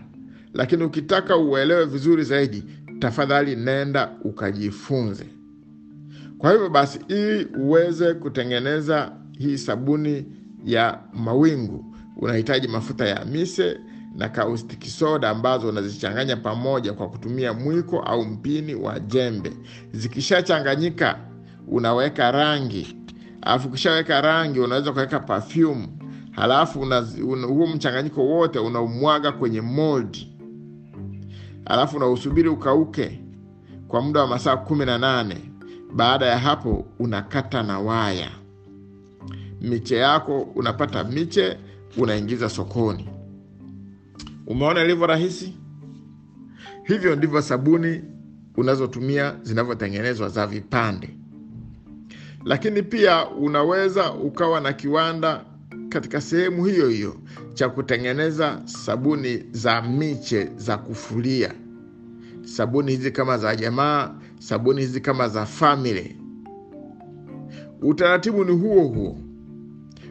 [0.54, 2.64] Lakini ukitaka uelewe vizuri zaidi
[2.98, 5.24] tafadhali nenda ukajifunze
[6.38, 10.26] kwa hivyo basi ili uweze kutengeneza hii sabuni
[10.64, 11.84] ya mawingu
[12.16, 13.80] unahitaji mafuta ya mise
[14.16, 19.52] na kaustiki soda ambazo unazichanganya pamoja kwa kutumia mwiko au mpini wa jembe.
[19.92, 21.18] Zikishachanganyika
[21.68, 22.96] unaweka rangi.
[23.42, 25.88] Alafu ukishaweka rangi unaweza ukaweka perfume.
[26.30, 26.86] Halafu
[27.48, 30.38] huo mchanganyiko wote unaumwaga kwenye moldi
[31.64, 33.20] alafu unausubiri ukauke
[33.88, 35.36] kwa muda wa masaa kumi na nane
[35.94, 38.30] baada ya hapo unakata na waya.
[39.60, 41.58] Miche yako unapata miche
[41.96, 43.08] unaingiza sokoni.
[44.46, 45.54] Umeona ilivyo rahisi?
[46.84, 48.02] Hivyo ndivyo sabuni
[48.56, 51.10] unazotumia zinavyotengenezwa za vipande.
[52.44, 55.44] Lakini pia unaweza ukawa na kiwanda
[55.88, 57.16] katika sehemu hiyo hiyo
[57.54, 61.54] cha kutengeneza sabuni za miche za kufulia.
[62.44, 66.16] Sabuni hizi kama za jamaa sabuni hizi kama za family.
[67.82, 69.18] Utaratibu ni huo huo.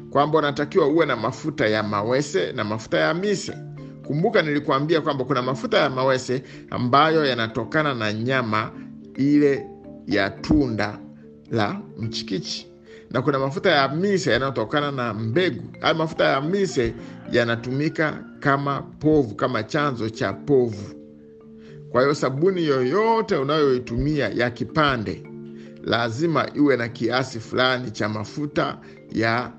[0.09, 3.53] Kwamba unatakiwa uwe na mafuta ya mawese na mafuta ya mise
[4.07, 8.71] kumbuka nilikuambia kwamba kuna mafuta ya mawese ambayo yanatokana na nyama
[9.15, 9.67] ile
[10.07, 10.99] ya tunda
[11.51, 12.67] la mchikichi.
[13.11, 15.63] Na kuna mafuta ya mise yanayotokana na mbegu.
[15.81, 16.93] Hayo mafuta ya mise
[17.31, 20.96] yanatumika kama povu kama chanzo cha povu
[21.91, 25.23] kwa hiyo sabuni yoyote unayoitumia ya kipande
[25.83, 28.77] lazima iwe na kiasi fulani cha mafuta
[29.11, 29.51] ya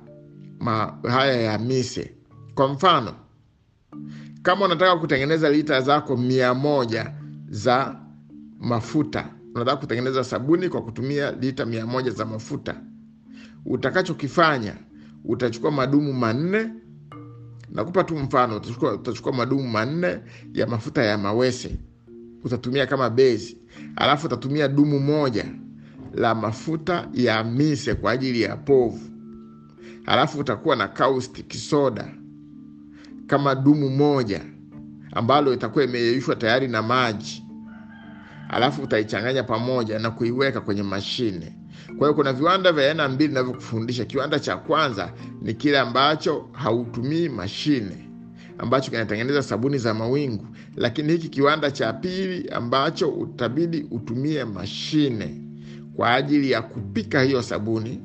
[0.61, 2.15] ma, haya ya mise.
[2.55, 3.15] Kwa mfano
[4.43, 7.13] kama unataka kutengeneza lita zako mia moja
[7.49, 7.97] za
[8.61, 12.81] mafuta unataka kutengeneza sabuni kwa kutumia lita mia moja za mafuta
[13.67, 14.75] utakachokifanya
[15.25, 16.71] utachukua madumu manne
[17.73, 20.19] nakupa tu mfano utachukua, utachukua madumu manne
[20.55, 21.79] ya mafuta ya mawese
[22.45, 23.59] utatumia kama bezi
[23.97, 25.45] alafu utatumia dumu moja
[26.15, 29.01] la mafuta ya mise kwa ajili ya povu.
[30.07, 32.15] Alafu utakuwa na caustic soda
[33.27, 34.41] kama dumu moja
[35.13, 37.45] ambalo itakuwa imeyeyushwa tayari na maji.
[38.49, 41.57] Alafu utaichanganya pamoja na kuiweka kwenye mashine.
[41.87, 45.13] Kwa hiyo kuna viwanda vya aina mbili navyokufundisha kiwanda cha kwanza
[45.43, 48.08] ni kile ambacho hautumii mashine
[48.59, 50.47] ambacho kinatengeneza sabuni za mawingu.
[50.77, 55.43] Lakini hiki kiwanda cha pili ambacho utabidi utumie mashine
[55.97, 58.01] kwa ajili ya kupika hiyo sabuni.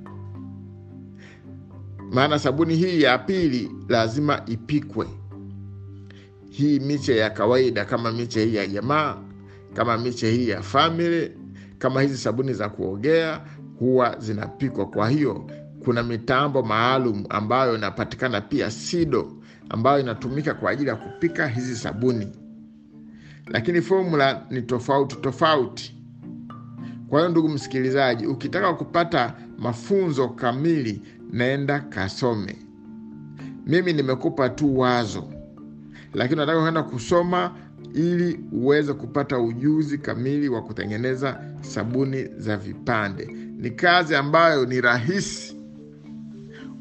[2.11, 5.07] Maana sabuni hii ya pili lazima ipikwe.
[6.49, 9.17] Hii miche ya kawaida kama miche hii ya jamaa
[9.73, 11.31] kama miche hii ya family
[11.77, 13.41] kama hizi sabuni za kuogea
[13.79, 14.85] huwa zinapikwa.
[14.85, 15.45] Kwa hiyo
[15.85, 19.31] kuna mitambo maalum ambayo inapatikana pia sido
[19.69, 22.27] ambayo inatumika kwa ajili ya kupika hizi sabuni.
[23.47, 25.95] Lakini fomula ni tofauti tofauti.
[27.09, 31.01] Kwa hiyo ndugu msikilizaji ukitaka kupata mafunzo kamili
[31.31, 32.55] naenda kasome.
[33.67, 35.23] Mimi nimekupa tu wazo.
[36.13, 37.55] Lakini nataka kwenda kusoma
[37.93, 43.25] ili uweze kupata ujuzi kamili wa kutengeneza sabuni za vipande.
[43.57, 45.57] Ni kazi ambayo ni rahisi.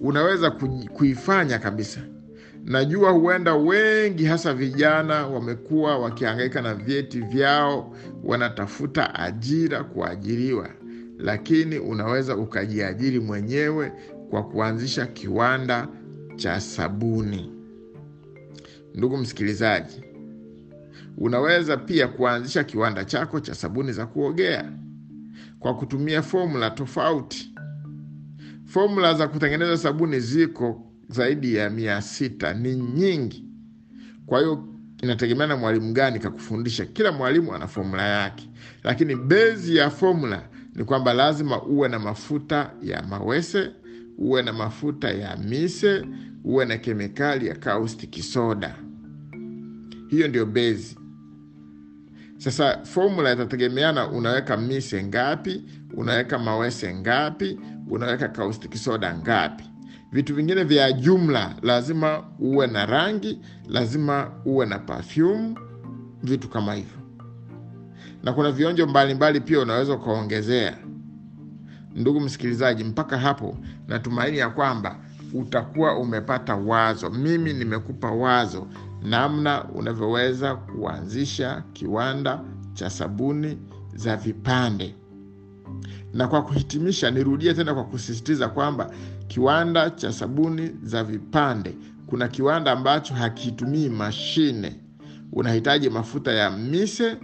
[0.01, 0.51] Unaweza
[0.95, 2.01] kuifanya kabisa
[2.65, 10.69] najua huenda wengi hasa vijana wamekuwa wakihangaika na vyeti vyao wanatafuta ajira kuajiriwa.
[11.19, 13.93] Lakini unaweza ukajiajiri mwenyewe
[14.31, 15.89] kwa kuanzisha kiwanda
[16.37, 17.53] cha sabuni.
[18.95, 20.05] Ndugu msikilizaji
[21.19, 24.73] unaweza pia kuanzisha kiwanda chako cha sabuni za kuogea
[25.59, 27.55] kwa kutumia fomula tofauti.
[28.65, 33.45] Fomula za kutengeneza sabuni ziko zaidi ya mia sita ni nyingi.
[34.27, 34.69] Kwa hiyo
[35.03, 36.87] inategemea na mwalimu gani kakufundisha.
[36.87, 38.49] Kila mwalimu ana fomula yake.
[38.85, 43.71] Lakini bezi ya fomula ni kwamba lazima uwe na mafuta ya mawese
[44.19, 46.05] uwe na mafuta ya mise
[46.45, 48.75] uwe na kemikali ya caustic soda.
[50.09, 50.97] Hiyo ndio bezi
[52.39, 58.89] sasa fomula itategemeana unaweka mise ngapi unaweka mawese ngapi unaweka caustic
[59.25, 59.65] ngapi
[60.13, 65.55] vitu vingine vya jumla lazima uwe na rangi lazima uwe na perfume
[66.23, 66.99] vitu kama hivyo.
[68.23, 70.79] Na kuna vionjo mbalimbali pia unaweza ukaongezea.
[71.95, 73.57] Ndugu msikilizaji mpaka hapo
[73.89, 74.97] natumaini ya kwamba
[75.35, 77.11] utakuwa umepata wazo.
[77.11, 78.67] Mimi nimekupa wazo
[79.03, 82.41] namna unavyoweza kuanzisha kiwanda
[82.75, 83.59] cha sabuni
[83.95, 84.95] za vipande.
[86.15, 88.91] Na kwa kuhitimisha, nirudie tena kwa kusisitiza kwamba
[89.33, 91.75] kiwanda cha sabuni za vipande,
[92.07, 94.81] kuna kiwanda ambacho hakitumii mashine.
[95.33, 97.17] Unahitaji mafuta ya mise,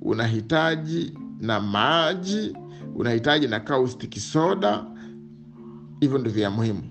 [0.00, 2.56] unahitaji na maji,
[2.94, 4.84] unahitaji na caustic soda.
[6.00, 6.82] Hivyo ndio vya muhimu.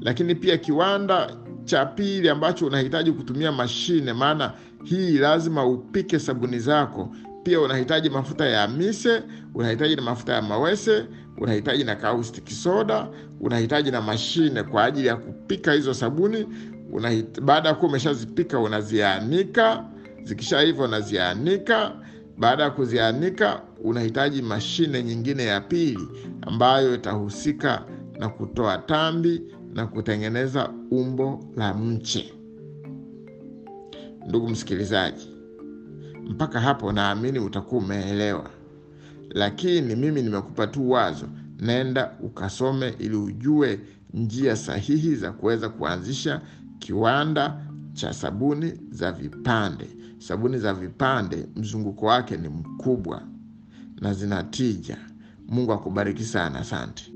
[0.00, 4.52] Lakini pia kiwanda cha pili ambacho unahitaji kutumia mashine, maana
[4.84, 7.16] hii lazima upike sabuni zako.
[7.42, 9.22] Pia unahitaji mafuta ya mise,
[9.54, 11.06] unahitaji na mafuta ya mawese,
[11.38, 13.08] unahitaji na caustic soda,
[13.40, 16.46] unahitaji na mashine kwa ajili ya kupika hizo sabuni.
[17.42, 19.84] Baada ya kuwa umeshazipika unazianika,
[20.22, 21.92] zikishaiva unazianika.
[22.38, 26.08] Baada ya kuzianika, unahitaji mashine nyingine ya pili
[26.42, 27.84] ambayo itahusika
[28.18, 29.42] na kutoa tambi
[29.74, 32.32] na kutengeneza umbo la mche.
[34.28, 35.28] Ndugu msikilizaji,
[36.24, 38.50] mpaka hapo naamini utakuwa umeelewa,
[39.36, 41.26] lakini mimi nimekupa tu wazo.
[41.60, 43.80] Nenda ukasome ili ujue
[44.14, 46.40] njia sahihi za kuweza kuanzisha
[46.78, 49.88] kiwanda cha sabuni za vipande.
[50.18, 53.22] Sabuni za vipande mzunguko wake ni mkubwa
[54.00, 54.96] na zina tija.
[55.48, 57.12] Mungu akubariki sana, asante.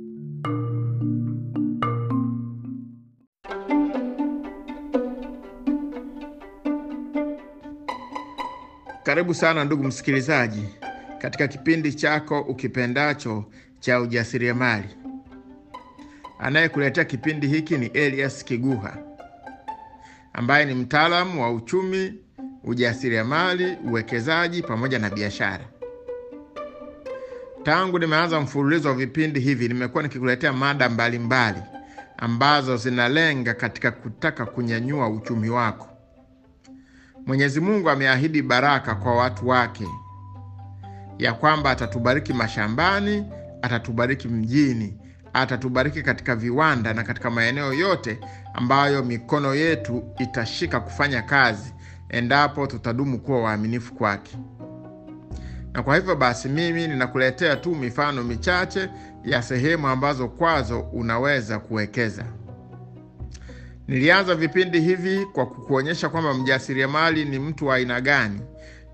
[9.02, 10.64] Karibu sana ndugu msikilizaji,
[11.20, 13.44] katika kipindi chako ukipendacho
[13.80, 14.88] cha ujasiriamali.
[16.38, 18.96] Anayekuletea kipindi hiki ni Elias Kiguha
[20.32, 22.14] ambaye ni mtaalamu wa uchumi,
[22.64, 25.64] ujasiriamali, uwekezaji pamoja na biashara.
[27.62, 31.70] Tangu nimeanza mfululizo wa vipindi hivi, nimekuwa nikikuletea mada mbalimbali mbali
[32.16, 35.86] ambazo zinalenga katika kutaka kunyanyua uchumi wako.
[37.26, 39.84] Mwenyezi Mungu ameahidi baraka kwa watu wake,
[41.20, 43.24] ya kwamba atatubariki mashambani,
[43.62, 44.98] atatubariki mjini,
[45.32, 48.18] atatubariki katika viwanda na katika maeneo yote
[48.54, 51.74] ambayo mikono yetu itashika kufanya kazi,
[52.08, 54.38] endapo tutadumu kuwa waaminifu kwake.
[55.72, 58.88] Na kwa hivyo basi, mimi ninakuletea tu mifano michache
[59.24, 62.24] ya sehemu ambazo kwazo unaweza kuwekeza.
[63.88, 68.40] Nilianza vipindi hivi kwa kukuonyesha kwamba mjasiriamali ni mtu wa aina gani,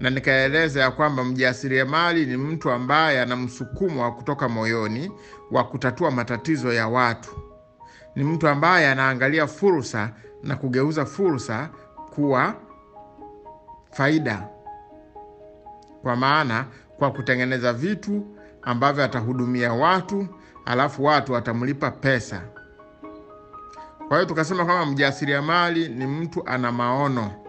[0.00, 5.12] na nikaeleza ya kwamba mjasiriamali ni mtu ambaye ana msukumo wa kutoka moyoni
[5.50, 7.30] wa kutatua matatizo ya watu.
[8.16, 10.10] Ni mtu ambaye anaangalia fursa
[10.42, 11.68] na kugeuza fursa
[12.14, 12.54] kuwa
[13.90, 14.48] faida,
[16.02, 16.64] kwa maana
[16.98, 18.26] kwa kutengeneza vitu
[18.62, 20.26] ambavyo atahudumia watu,
[20.64, 22.42] alafu watu watamlipa pesa.
[24.08, 27.45] Kwa hiyo tukasema kwamba mjasiriamali ni mtu ana maono.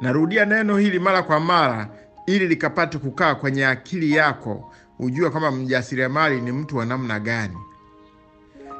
[0.00, 1.88] Narudia neno hili mara kwa mara
[2.26, 7.56] ili likapate kukaa kwenye akili yako, ujue kwamba mjasiriamali ni mtu wa namna gani.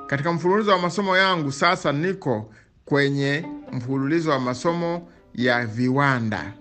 [0.07, 2.51] Katika mfululizo wa masomo yangu sasa, niko
[2.85, 6.53] kwenye mfululizo wa masomo ya viwanda.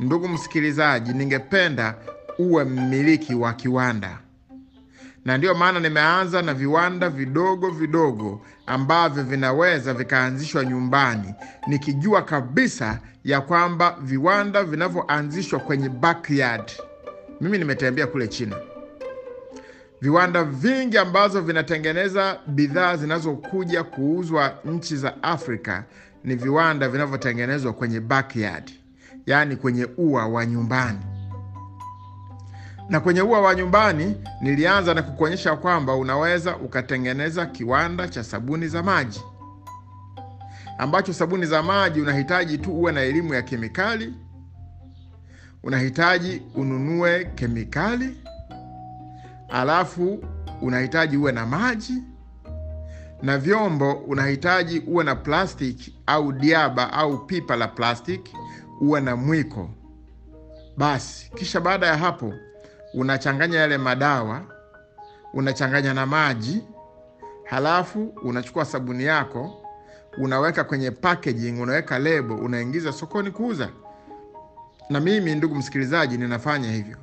[0.00, 1.94] Ndugu msikilizaji, ningependa
[2.38, 4.18] uwe mmiliki wa kiwanda
[5.24, 11.34] na ndiyo maana nimeanza na viwanda vidogo vidogo ambavyo vinaweza vikaanzishwa nyumbani,
[11.66, 16.72] nikijua kabisa ya kwamba viwanda vinavyoanzishwa kwenye backyard.
[17.40, 18.56] Mimi nimetembea kule China,
[20.00, 25.84] viwanda vingi ambazo vinatengeneza bidhaa zinazokuja kuuzwa nchi za Afrika
[26.24, 28.70] ni viwanda vinavyotengenezwa kwenye backyard,
[29.26, 30.98] yaani kwenye ua wa nyumbani
[32.92, 38.82] na kwenye ua wa nyumbani nilianza na kukuonyesha kwamba unaweza ukatengeneza kiwanda cha sabuni za
[38.82, 39.22] maji,
[40.78, 44.14] ambacho sabuni za maji unahitaji tu uwe na elimu ya kemikali,
[45.62, 48.16] unahitaji ununue kemikali,
[49.48, 50.24] alafu
[50.62, 51.94] unahitaji uwe na maji
[53.22, 58.36] na vyombo, unahitaji uwe na plastiki au diaba au pipa la plastiki,
[58.80, 59.70] uwe na mwiko.
[60.76, 62.34] Basi kisha baada ya hapo
[62.94, 64.42] unachanganya yale madawa,
[65.34, 66.64] unachanganya na maji,
[67.44, 69.62] halafu unachukua sabuni yako,
[70.18, 73.68] unaweka kwenye packaging, unaweka lebo, unaingiza sokoni kuuza.
[74.90, 76.96] Na mimi ndugu msikilizaji, ninafanya hivyo,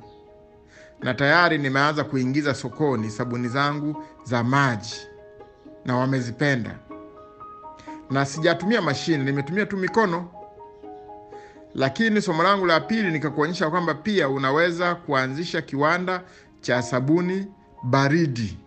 [1.00, 4.94] na tayari nimeanza kuingiza sokoni sabuni zangu za maji
[5.84, 6.78] na wamezipenda,
[8.10, 10.28] na sijatumia mashine, nimetumia tu mikono
[11.74, 16.22] lakini somo langu la pili nikakuonyesha kwamba pia unaweza kuanzisha kiwanda
[16.60, 17.46] cha sabuni
[17.82, 18.58] baridi.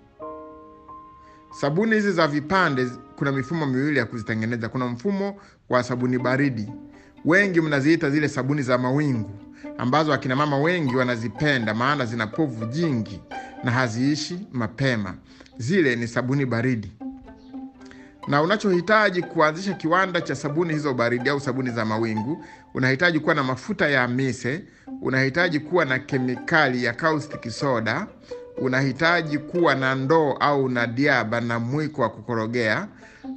[1.52, 4.70] Sabuni hizi za vipande kuna mifumo miwili ya kuzitengeneza.
[4.70, 5.36] Kuna mfumo
[5.70, 6.70] wa sabuni baridi,
[7.26, 9.30] wengi mnaziita zile sabuni za mawingu,
[9.78, 13.22] ambazo akina mama wengi wanazipenda, maana zina povu jingi
[13.64, 15.16] na haziishi mapema.
[15.58, 16.92] Zile ni sabuni baridi
[18.28, 23.44] na unachohitaji kuanzisha kiwanda cha sabuni hizo baridi au sabuni za mawingu, unahitaji kuwa na
[23.44, 24.64] mafuta ya mise,
[25.02, 28.08] unahitaji kuwa na kemikali ya caustic soda,
[28.58, 32.88] unahitaji kuwa na ndoo au na diaba na mwiko wa kukorogea,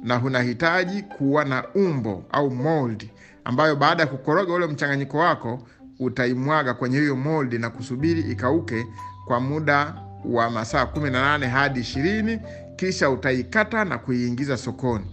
[0.03, 3.09] na unahitaji kuwa na umbo au mold,
[3.43, 5.67] ambayo baada ya kukoroga ule mchanganyiko wako
[5.99, 8.87] utaimwaga kwenye hiyo mold na kusubiri ikauke
[9.27, 9.95] kwa muda
[10.25, 12.39] wa masaa 18 hadi 20
[12.75, 15.05] kisha utaikata na kuiingiza sokoni.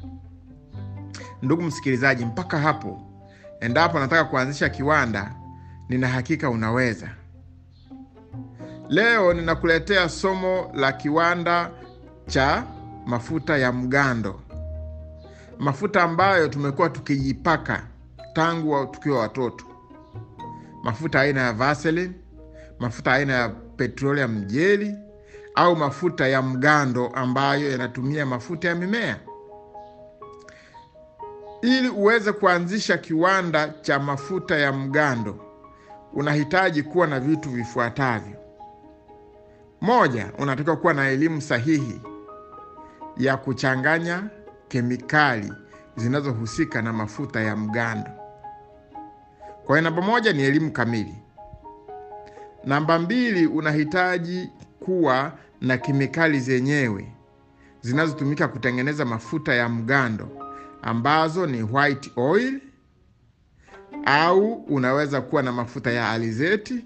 [1.42, 3.02] Ndugu msikilizaji, mpaka hapo,
[3.64, 5.34] endapo nataka kuanzisha kiwanda,
[5.88, 7.08] nina hakika unaweza.
[8.88, 11.70] Leo ninakuletea somo la kiwanda
[12.26, 12.64] cha
[13.06, 14.40] mafuta ya mgando,
[15.58, 17.86] mafuta ambayo tumekuwa tukijipaka
[18.32, 19.64] tangu tukiwa watoto,
[20.82, 22.12] mafuta aina ya Vaseline,
[22.78, 24.94] mafuta aina ya petroleum jeli
[25.54, 29.16] au mafuta ya mgando ambayo yanatumia mafuta ya mimea.
[31.64, 35.36] Ili uweze kuanzisha kiwanda cha mafuta ya mgando,
[36.12, 38.36] unahitaji kuwa na vitu vifuatavyo.
[39.80, 42.00] Moja, unatakiwa kuwa na elimu sahihi
[43.16, 44.22] ya kuchanganya
[44.68, 45.52] kemikali
[45.96, 48.10] zinazohusika na mafuta ya mgando.
[49.64, 51.14] Kwa hiyo namba moja ni elimu kamili.
[52.64, 54.50] Namba mbili, unahitaji
[54.80, 57.12] kuwa na kemikali zenyewe
[57.80, 60.43] zinazotumika kutengeneza mafuta ya mgando
[60.84, 62.60] ambazo ni white oil,
[64.06, 66.84] au unaweza kuwa na mafuta ya alizeti,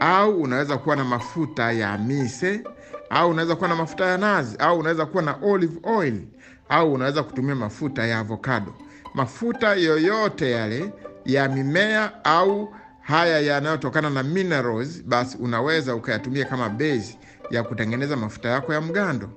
[0.00, 2.64] au unaweza kuwa na mafuta ya mise,
[3.10, 6.20] au unaweza kuwa na mafuta ya nazi, au unaweza kuwa na olive oil,
[6.68, 8.74] au unaweza kutumia mafuta ya avocado.
[9.14, 10.92] Mafuta yoyote yale
[11.24, 17.18] ya mimea au haya yanayotokana na minerals, basi unaweza ukayatumia kama base
[17.50, 19.28] ya kutengeneza mafuta yako ya mgando.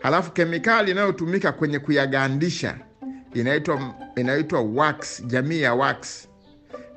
[0.00, 2.78] Halafu kemikali inayotumika kwenye kuyagandisha
[3.34, 6.28] inaitwa inaitwa wax, jamii ya wax.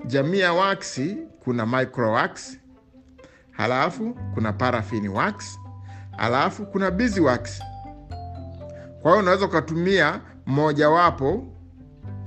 [0.05, 0.99] Jamii ya wax
[1.43, 2.57] kuna micro wax,
[3.51, 5.59] halafu kuna paraffin wax,
[6.17, 7.61] halafu kuna beeswax.
[9.01, 11.47] Kwa hiyo unaweza ukatumia mojawapo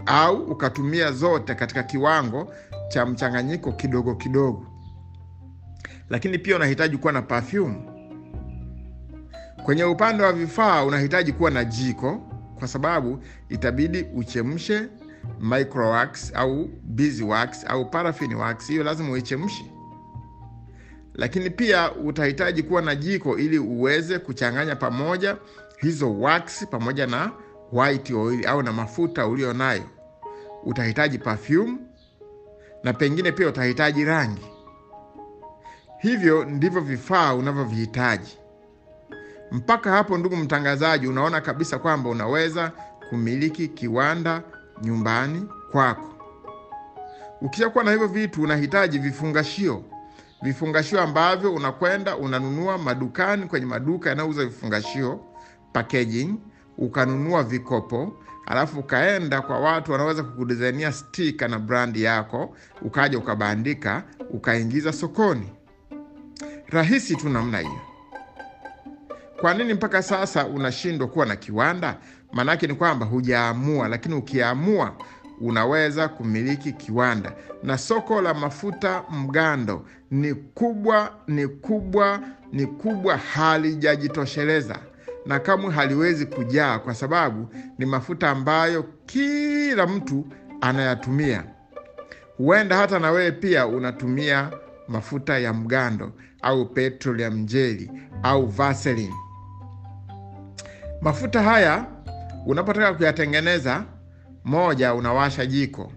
[0.07, 2.55] au ukatumia zote katika kiwango
[2.89, 4.67] cha mchanganyiko kidogo kidogo,
[6.11, 7.94] lakini pia unahitaji kuwa na perfume.
[9.65, 12.17] Kwenye upande wa vifaa unahitaji kuwa na jiko,
[12.59, 13.19] kwa sababu
[13.49, 14.89] itabidi uchemshe
[15.41, 18.37] microwax au beeswax au paraffin
[18.69, 19.65] hiyo lazima uichemshe.
[21.15, 25.37] Lakini pia utahitaji kuwa na jiko ili uweze kuchanganya pamoja
[25.79, 27.33] hizo wax pamoja na
[27.73, 29.85] white oil au na mafuta ulio nayo.
[30.65, 31.77] Utahitaji perfume
[32.83, 34.47] na pengine pia utahitaji rangi.
[35.99, 38.39] Hivyo ndivyo vifaa unavyovihitaji.
[39.53, 42.73] Mpaka hapo, ndugu mtangazaji, unaona kabisa kwamba unaweza
[43.11, 44.43] kumiliki kiwanda
[44.83, 46.11] nyumbani kwako.
[47.41, 49.83] Ukishakuwa na hivyo vitu, unahitaji vifungashio,
[50.43, 55.21] vifungashio ambavyo unakwenda unanunua madukani, kwenye maduka yanayouza vifungashio,
[55.73, 56.35] packaging,
[56.79, 58.13] ukanunua vikopo
[58.47, 65.53] alafu ukaenda kwa watu wanaweza kukudizainia stika na brandi yako, ukaja ukabandika, ukaingiza sokoni.
[66.67, 67.81] Rahisi tu namna hiyo.
[69.45, 71.97] Kwa nini mpaka sasa unashindwa kuwa na kiwanda?
[72.33, 74.97] Maanake ni kwamba hujaamua, lakini ukiamua
[75.41, 77.33] unaweza kumiliki kiwanda.
[77.63, 82.21] Na soko la mafuta mgando ni kubwa, ni kubwa,
[82.53, 84.79] ni kubwa, halijajitosheleza
[85.27, 87.49] na kamwe haliwezi kujaa, kwa sababu
[87.79, 90.27] ni mafuta ambayo kila mtu
[90.61, 91.45] anayatumia.
[92.37, 94.51] Huenda hata na wewe pia unatumia
[94.89, 96.13] mafuta ya mgando
[96.43, 97.91] au petroli ya mjeli
[98.23, 99.15] au Vaseline.
[101.01, 101.87] Mafuta haya
[102.47, 103.85] unapotaka kuyatengeneza,
[104.45, 105.93] moja, unawasha jiko.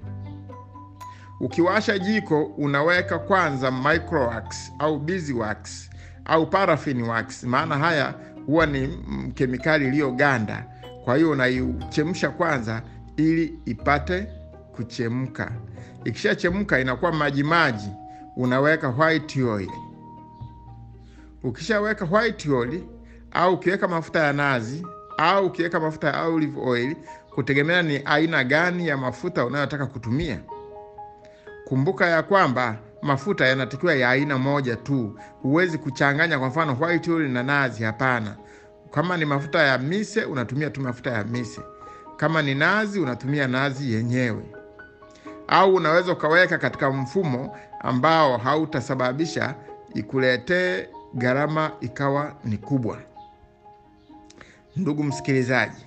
[1.39, 5.89] Ukiwasha jiko, unaweka kwanza microwax au beeswax
[6.25, 8.13] au paraffin wax, maana haya
[8.45, 8.87] huwa ni
[9.33, 10.65] kemikali iliyoganda.
[11.05, 12.81] Kwa hiyo unaichemsha kwanza
[13.17, 14.27] ili ipate
[14.75, 15.51] kuchemka.
[16.03, 17.89] Ikishachemka inakuwa majimaji,
[18.35, 19.69] unaweka white oil.
[21.43, 22.83] Ukishaweka white oil
[23.31, 24.87] au ukiweka mafuta ya nazi
[25.17, 26.95] au ukiweka mafuta ya olive oil,
[27.35, 30.39] kutegemea ni aina gani ya mafuta unayotaka kutumia.
[31.65, 35.19] Kumbuka ya kwamba mafuta yanatakiwa ya aina moja tu.
[35.41, 38.35] Huwezi kuchanganya kwa mfano white oil na nazi, hapana.
[38.91, 41.61] Kama ni mafuta ya mise, unatumia tu mafuta ya mise.
[42.17, 44.43] Kama ni nazi, unatumia nazi yenyewe,
[45.47, 49.55] au unaweza ukaweka katika mfumo ambao hautasababisha
[49.93, 52.97] ikuletee gharama ikawa ni kubwa.
[54.77, 55.85] Ndugu msikilizaji,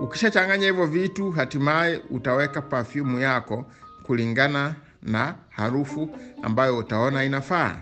[0.00, 3.64] ukishachanganya hivyo vitu, hatimaye utaweka pafyumu yako
[4.06, 6.10] kulingana na harufu
[6.42, 7.76] ambayo utaona inafaa.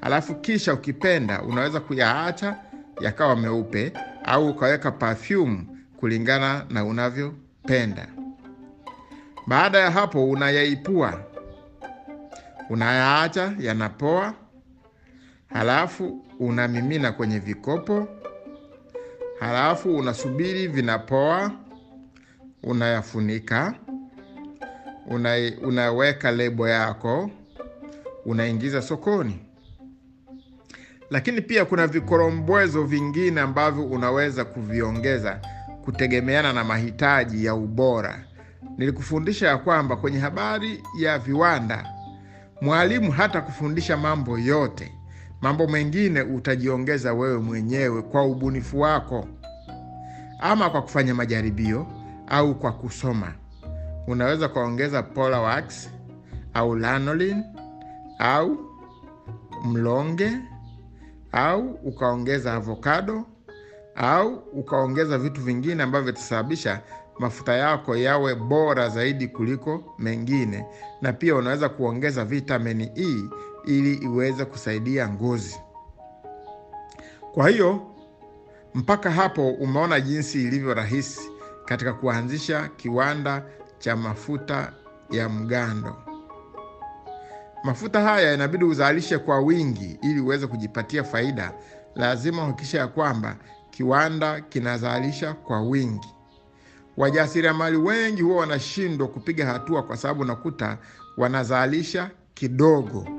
[0.00, 2.56] Halafu kisha ukipenda, unaweza kuyaacha
[3.00, 3.92] yakawa meupe
[4.24, 5.66] au ukaweka perfume
[5.96, 8.06] kulingana na unavyopenda.
[9.46, 11.20] Baada ya hapo, unayaipua,
[12.70, 14.34] unayaacha yanapoa,
[15.48, 18.08] halafu unamimina kwenye vikopo,
[19.40, 21.52] halafu unasubiri vinapoa,
[22.62, 23.74] unayafunika,
[25.06, 27.30] una, unaweka lebo yako,
[28.24, 29.38] unaingiza sokoni.
[31.10, 35.40] Lakini pia kuna vikorombwezo vingine ambavyo unaweza kuviongeza
[35.84, 38.24] kutegemeana na mahitaji ya ubora.
[38.78, 41.86] Nilikufundisha ya kwamba kwenye habari ya viwanda,
[42.60, 44.92] mwalimu hata kufundisha mambo yote,
[45.40, 49.26] mambo mengine utajiongeza wewe mwenyewe kwa ubunifu wako,
[50.40, 51.86] ama kwa kufanya majaribio
[52.28, 53.32] au kwa kusoma.
[54.06, 55.88] Unaweza kuongeza polar wax
[56.54, 57.44] au lanolin
[58.18, 58.58] au
[59.64, 60.30] mlonge
[61.32, 63.26] au ukaongeza avokado
[63.94, 66.80] au ukaongeza vitu vingine ambavyo vitasababisha
[67.18, 70.64] mafuta yako yawe bora zaidi kuliko mengine,
[71.02, 73.28] na pia unaweza kuongeza vitamini E
[73.68, 75.60] ili iweze kusaidia ngozi.
[77.34, 77.86] Kwa hiyo
[78.74, 81.20] mpaka hapo umeona jinsi ilivyo rahisi
[81.64, 83.42] katika kuanzisha kiwanda
[83.78, 84.72] cha mafuta
[85.10, 85.96] ya mgando.
[87.64, 91.52] Mafuta haya inabidi uzalishe kwa wingi ili uweze kujipatia faida.
[91.94, 93.36] Lazima uhakikisha ya kwamba
[93.70, 96.08] kiwanda kinazalisha kwa wingi.
[96.96, 100.78] Wajasiriamali wengi huwa wanashindwa kupiga hatua kwa sababu nakuta
[101.16, 103.17] wanazalisha kidogo.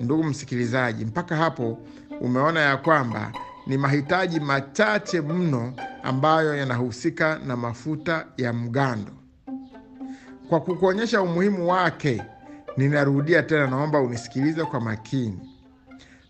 [0.00, 1.78] Ndugu msikilizaji, mpaka hapo
[2.20, 3.32] umeona ya kwamba
[3.66, 5.72] ni mahitaji machache mno
[6.02, 9.12] ambayo yanahusika na mafuta ya mgando.
[10.48, 12.22] Kwa kukuonyesha umuhimu wake,
[12.76, 15.40] ninarudia tena, naomba unisikilize kwa makini.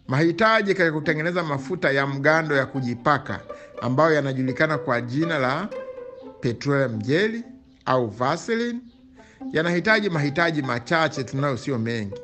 [0.08, 3.40] Mahitaji katika kutengeneza mafuta ya mgando ya kujipaka
[3.82, 5.68] ambayo yanajulikana kwa jina la
[6.40, 7.44] petroleum jelly
[7.84, 8.80] au Vaseline
[9.52, 12.20] yanahitaji mahitaji machache tunayo, sio mengi.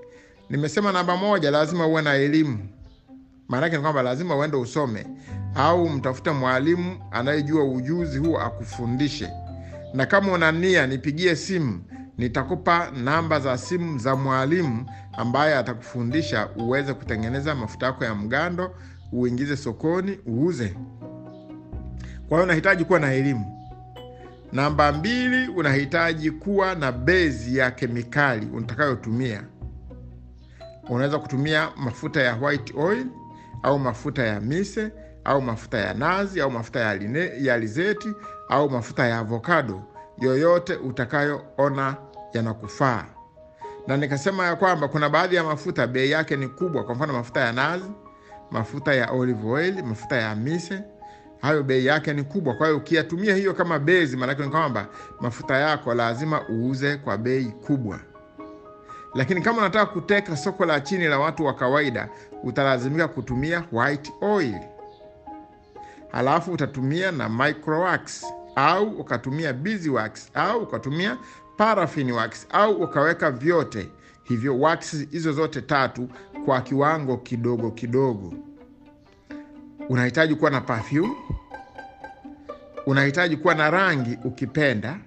[0.55, 2.59] Nimesema namba moja, lazima uwe na elimu.
[3.49, 5.07] Maanake ni kwamba lazima uende usome
[5.55, 9.31] au mtafute mwalimu anayejua ujuzi huo akufundishe,
[9.95, 11.83] na kama una nia, nipigie simu,
[12.19, 18.75] nitakupa namba za simu za mwalimu ambaye atakufundisha uweze kutengeneza mafuta yako ya mgando,
[19.13, 20.75] uingize sokoni, uuze.
[22.29, 23.47] Kwa hiyo unahitaji kuwa na elimu.
[24.53, 29.43] Namba mbili, unahitaji kuwa na bezi ya kemikali utakayotumia.
[30.89, 33.07] Unaweza kutumia mafuta ya white oil
[33.63, 34.91] au mafuta ya mise
[35.25, 38.09] au mafuta ya nazi au mafuta ya, line, ya alizeti
[38.49, 39.83] au mafuta ya avokado,
[40.19, 41.97] yoyote utakayoona
[42.33, 43.05] yanakufaa.
[43.87, 47.41] Na nikasema ya kwamba kuna baadhi ya mafuta bei yake ni kubwa, kwa mfano mafuta
[47.41, 47.91] ya nazi,
[48.51, 50.83] mafuta ya olive oil, mafuta ya mise
[51.41, 52.55] hayo bei yake ni kubwa.
[52.55, 54.87] Kwa hiyo ukiyatumia hiyo kama bezi, maanake ni kwamba
[55.21, 58.01] mafuta yako lazima uuze kwa bei kubwa.
[59.15, 62.09] Lakini kama unataka kuteka soko la chini la watu wa kawaida,
[62.43, 64.59] utalazimika kutumia white oil,
[66.13, 68.25] halafu utatumia na microwax
[68.57, 71.17] au ukatumia beeswax au ukatumia
[71.57, 73.89] paraffin wax au ukaweka vyote
[74.25, 76.09] hivyo wax hizo zote tatu
[76.45, 78.35] kwa kiwango kidogo kidogo.
[79.89, 81.13] Unahitaji kuwa na perfume,
[82.87, 84.99] unahitaji kuwa na rangi ukipenda.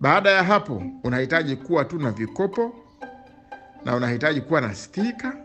[0.00, 2.74] Baada ya hapo, unahitaji kuwa tu na vikopo
[3.84, 5.36] na unahitaji kuwa na stika.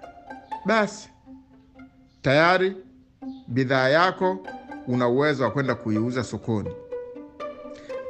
[0.66, 1.10] Basi
[2.22, 2.76] tayari
[3.48, 4.48] bidhaa yako
[4.88, 6.70] una uwezo wa kwenda kuiuza sokoni.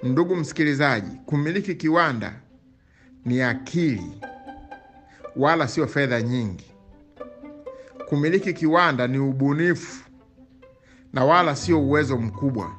[0.03, 2.33] Ndugu msikilizaji, kumiliki kiwanda
[3.25, 4.21] ni akili,
[5.35, 6.71] wala sio fedha nyingi.
[8.09, 10.03] Kumiliki kiwanda ni ubunifu
[11.13, 12.71] na wala sio uwezo mkubwa.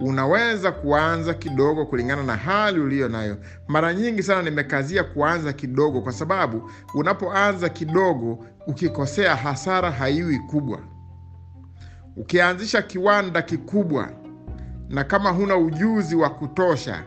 [0.00, 3.36] Unaweza kuanza kidogo kulingana na hali uliyo nayo.
[3.68, 10.78] Mara nyingi sana nimekazia kuanza kidogo, kwa sababu unapoanza kidogo, ukikosea, hasara haiwi kubwa.
[12.16, 14.08] Ukianzisha kiwanda kikubwa
[14.88, 17.02] na kama huna ujuzi wa kutosha,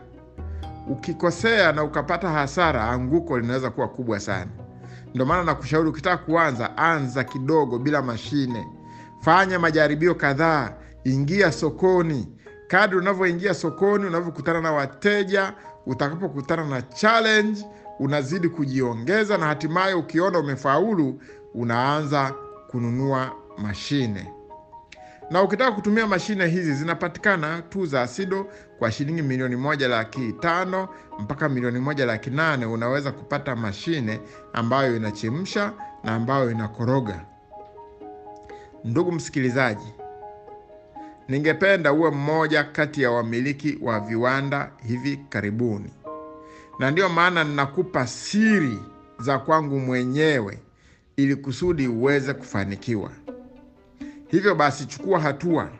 [0.88, 4.50] ukikosea na ukapata hasara, anguko linaweza kuwa kubwa sana.
[5.14, 8.66] Ndio maana nakushauri ukitaka kuanza, anza kidogo bila mashine.
[9.20, 10.72] fanya majaribio kadhaa,
[11.04, 12.28] ingia sokoni.
[12.70, 15.52] Kadri unavyoingia sokoni, unavyokutana na wateja,
[15.86, 17.64] utakapokutana na challenge,
[17.98, 21.20] unazidi kujiongeza, na hatimaye ukiona umefaulu,
[21.54, 22.34] unaanza
[22.70, 24.32] kununua mashine
[25.30, 28.46] na ukitaka kutumia mashine hizi zinapatikana tu za Sido
[28.78, 30.88] kwa shilingi milioni moja laki tano
[31.18, 34.20] mpaka milioni moja laki nane unaweza kupata mashine
[34.52, 35.72] ambayo inachemsha
[36.04, 37.24] na ambayo inakoroga.
[38.84, 39.94] Ndugu msikilizaji,
[41.30, 45.90] ningependa uwe mmoja kati ya wamiliki wa viwanda hivi karibuni,
[46.78, 48.78] na ndiyo maana ninakupa siri
[49.18, 50.58] za kwangu mwenyewe
[51.16, 53.10] ili kusudi uweze kufanikiwa.
[54.28, 55.70] Hivyo basi chukua hatua,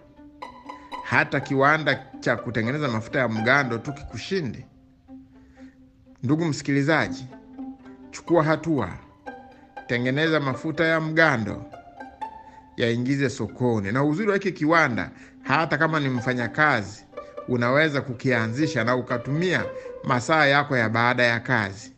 [1.05, 4.67] hata kiwanda cha kutengeneza mafuta ya mgando tu kikushinde.
[6.23, 7.27] Ndugu msikilizaji,
[8.11, 8.89] chukua hatua,
[9.87, 11.65] tengeneza mafuta ya mgando,
[12.77, 13.93] yaingize sokoni.
[13.93, 15.11] Na uzuri wa hiki kiwanda,
[15.51, 17.05] hata kama ni mfanyakazi,
[17.49, 19.65] unaweza kukianzisha na ukatumia
[20.05, 21.93] masaa yako ya baada ya kazi.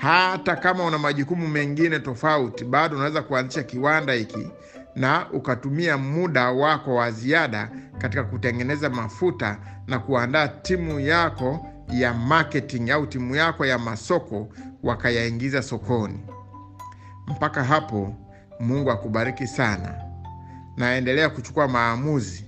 [0.00, 4.48] Hata kama una majukumu mengine tofauti, bado unaweza kuanzisha kiwanda hiki
[4.96, 12.90] na ukatumia muda wako wa ziada katika kutengeneza mafuta na kuandaa timu yako ya marketing
[12.90, 14.48] au timu yako ya masoko
[14.82, 16.20] wakayaingiza sokoni.
[17.26, 18.14] Mpaka hapo,
[18.60, 20.03] Mungu akubariki sana,
[20.76, 22.44] na endelea kuchukua maamuzi,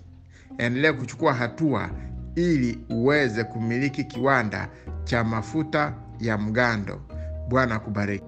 [0.59, 1.91] endelea kuchukua hatua
[2.35, 4.69] ili uweze kumiliki kiwanda
[5.05, 7.01] cha mafuta ya mgando.
[7.49, 8.25] Bwana akubariki.